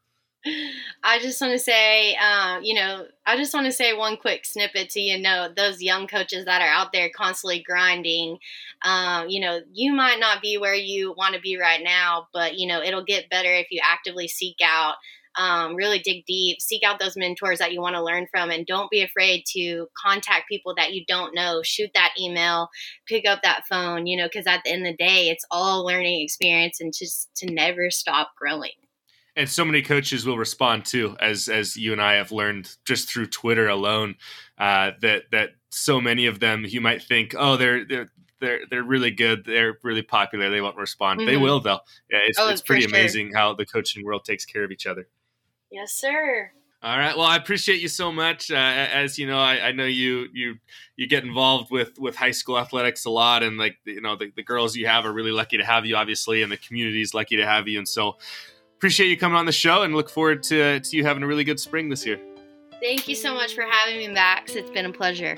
[1.03, 4.45] I just want to say, um, you know, I just want to say one quick
[4.45, 8.39] snippet to you know those young coaches that are out there constantly grinding.
[8.83, 12.59] Um, you know, you might not be where you want to be right now, but
[12.59, 14.97] you know it'll get better if you actively seek out.
[15.37, 18.67] Um, really dig deep, seek out those mentors that you want to learn from, and
[18.67, 21.63] don't be afraid to contact people that you don't know.
[21.65, 22.69] Shoot that email,
[23.07, 25.85] pick up that phone, you know, because at the end of the day, it's all
[25.85, 28.71] learning experience and just to never stop growing
[29.37, 33.09] and so many coaches will respond too, as as you and I have learned just
[33.11, 34.17] through Twitter alone.
[34.59, 38.11] Uh, that that so many of them, you might think, oh, they're they're
[38.41, 41.21] they're they're really good, they're really popular, they won't respond.
[41.21, 41.27] Mm-hmm.
[41.27, 41.81] They will though.
[42.11, 43.39] Yeah, it's oh, it's pretty amazing sure.
[43.39, 45.09] how the coaching world takes care of each other.
[45.71, 46.53] Yes, sir.
[46.85, 47.17] All right.
[47.17, 48.51] Well, I appreciate you so much.
[48.51, 50.57] Uh, as you know, I, I, know you you
[50.97, 54.31] you get involved with with high school athletics a lot, and like you know, the,
[54.37, 57.15] the girls you have are really lucky to have you, obviously, and the community is
[57.15, 57.79] lucky to have you.
[57.79, 58.19] And so,
[58.77, 61.45] appreciate you coming on the show and look forward to, to you having a really
[61.45, 62.21] good spring this year.
[62.81, 64.55] Thank you so much for having me, Max.
[64.55, 65.37] It's been a pleasure.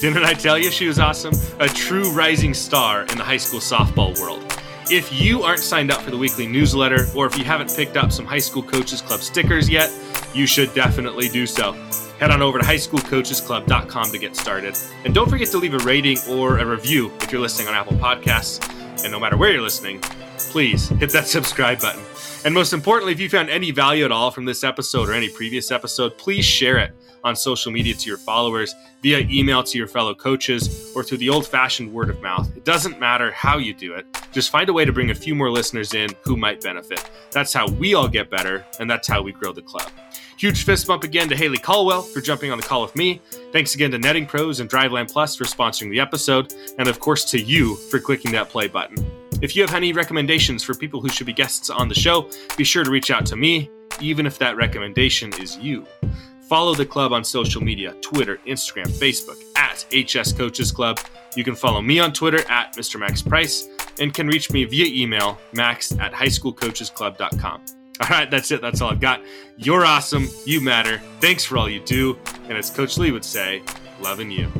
[0.00, 1.34] Didn't I tell you she was awesome?
[1.58, 4.44] A true rising star in the high school softball world.
[4.90, 8.10] If you aren't signed up for the weekly newsletter, or if you haven't picked up
[8.10, 9.90] some High School Coaches Club stickers yet,
[10.32, 11.72] you should definitely do so.
[12.18, 14.78] Head on over to highschoolcoachesclub.com to get started.
[15.04, 17.96] And don't forget to leave a rating or a review if you're listening on Apple
[17.98, 18.77] Podcasts.
[19.02, 20.00] And no matter where you're listening,
[20.38, 22.02] please hit that subscribe button.
[22.44, 25.28] And most importantly, if you found any value at all from this episode or any
[25.28, 26.92] previous episode, please share it
[27.24, 31.28] on social media to your followers, via email to your fellow coaches, or through the
[31.28, 32.48] old fashioned word of mouth.
[32.56, 35.34] It doesn't matter how you do it, just find a way to bring a few
[35.34, 37.10] more listeners in who might benefit.
[37.32, 39.90] That's how we all get better, and that's how we grow the club.
[40.38, 43.20] Huge fist bump again to Haley Caldwell for jumping on the call with me.
[43.52, 46.54] Thanks again to Netting Pros and Driveline Plus for sponsoring the episode.
[46.78, 49.04] And of course to you for clicking that play button.
[49.42, 52.62] If you have any recommendations for people who should be guests on the show, be
[52.62, 53.68] sure to reach out to me,
[54.00, 55.84] even if that recommendation is you.
[56.48, 61.00] Follow the club on social media Twitter, Instagram, Facebook at HS Coaches Club.
[61.34, 62.98] You can follow me on Twitter at Mr.
[62.98, 63.68] Max Price
[63.98, 67.77] and can reach me via email max at highschoolcoachesclub.com.
[68.02, 68.60] All right, that's it.
[68.60, 69.22] That's all I've got.
[69.56, 70.28] You're awesome.
[70.46, 70.98] You matter.
[71.20, 72.16] Thanks for all you do.
[72.44, 73.62] And as Coach Lee would say,
[74.00, 74.52] loving you.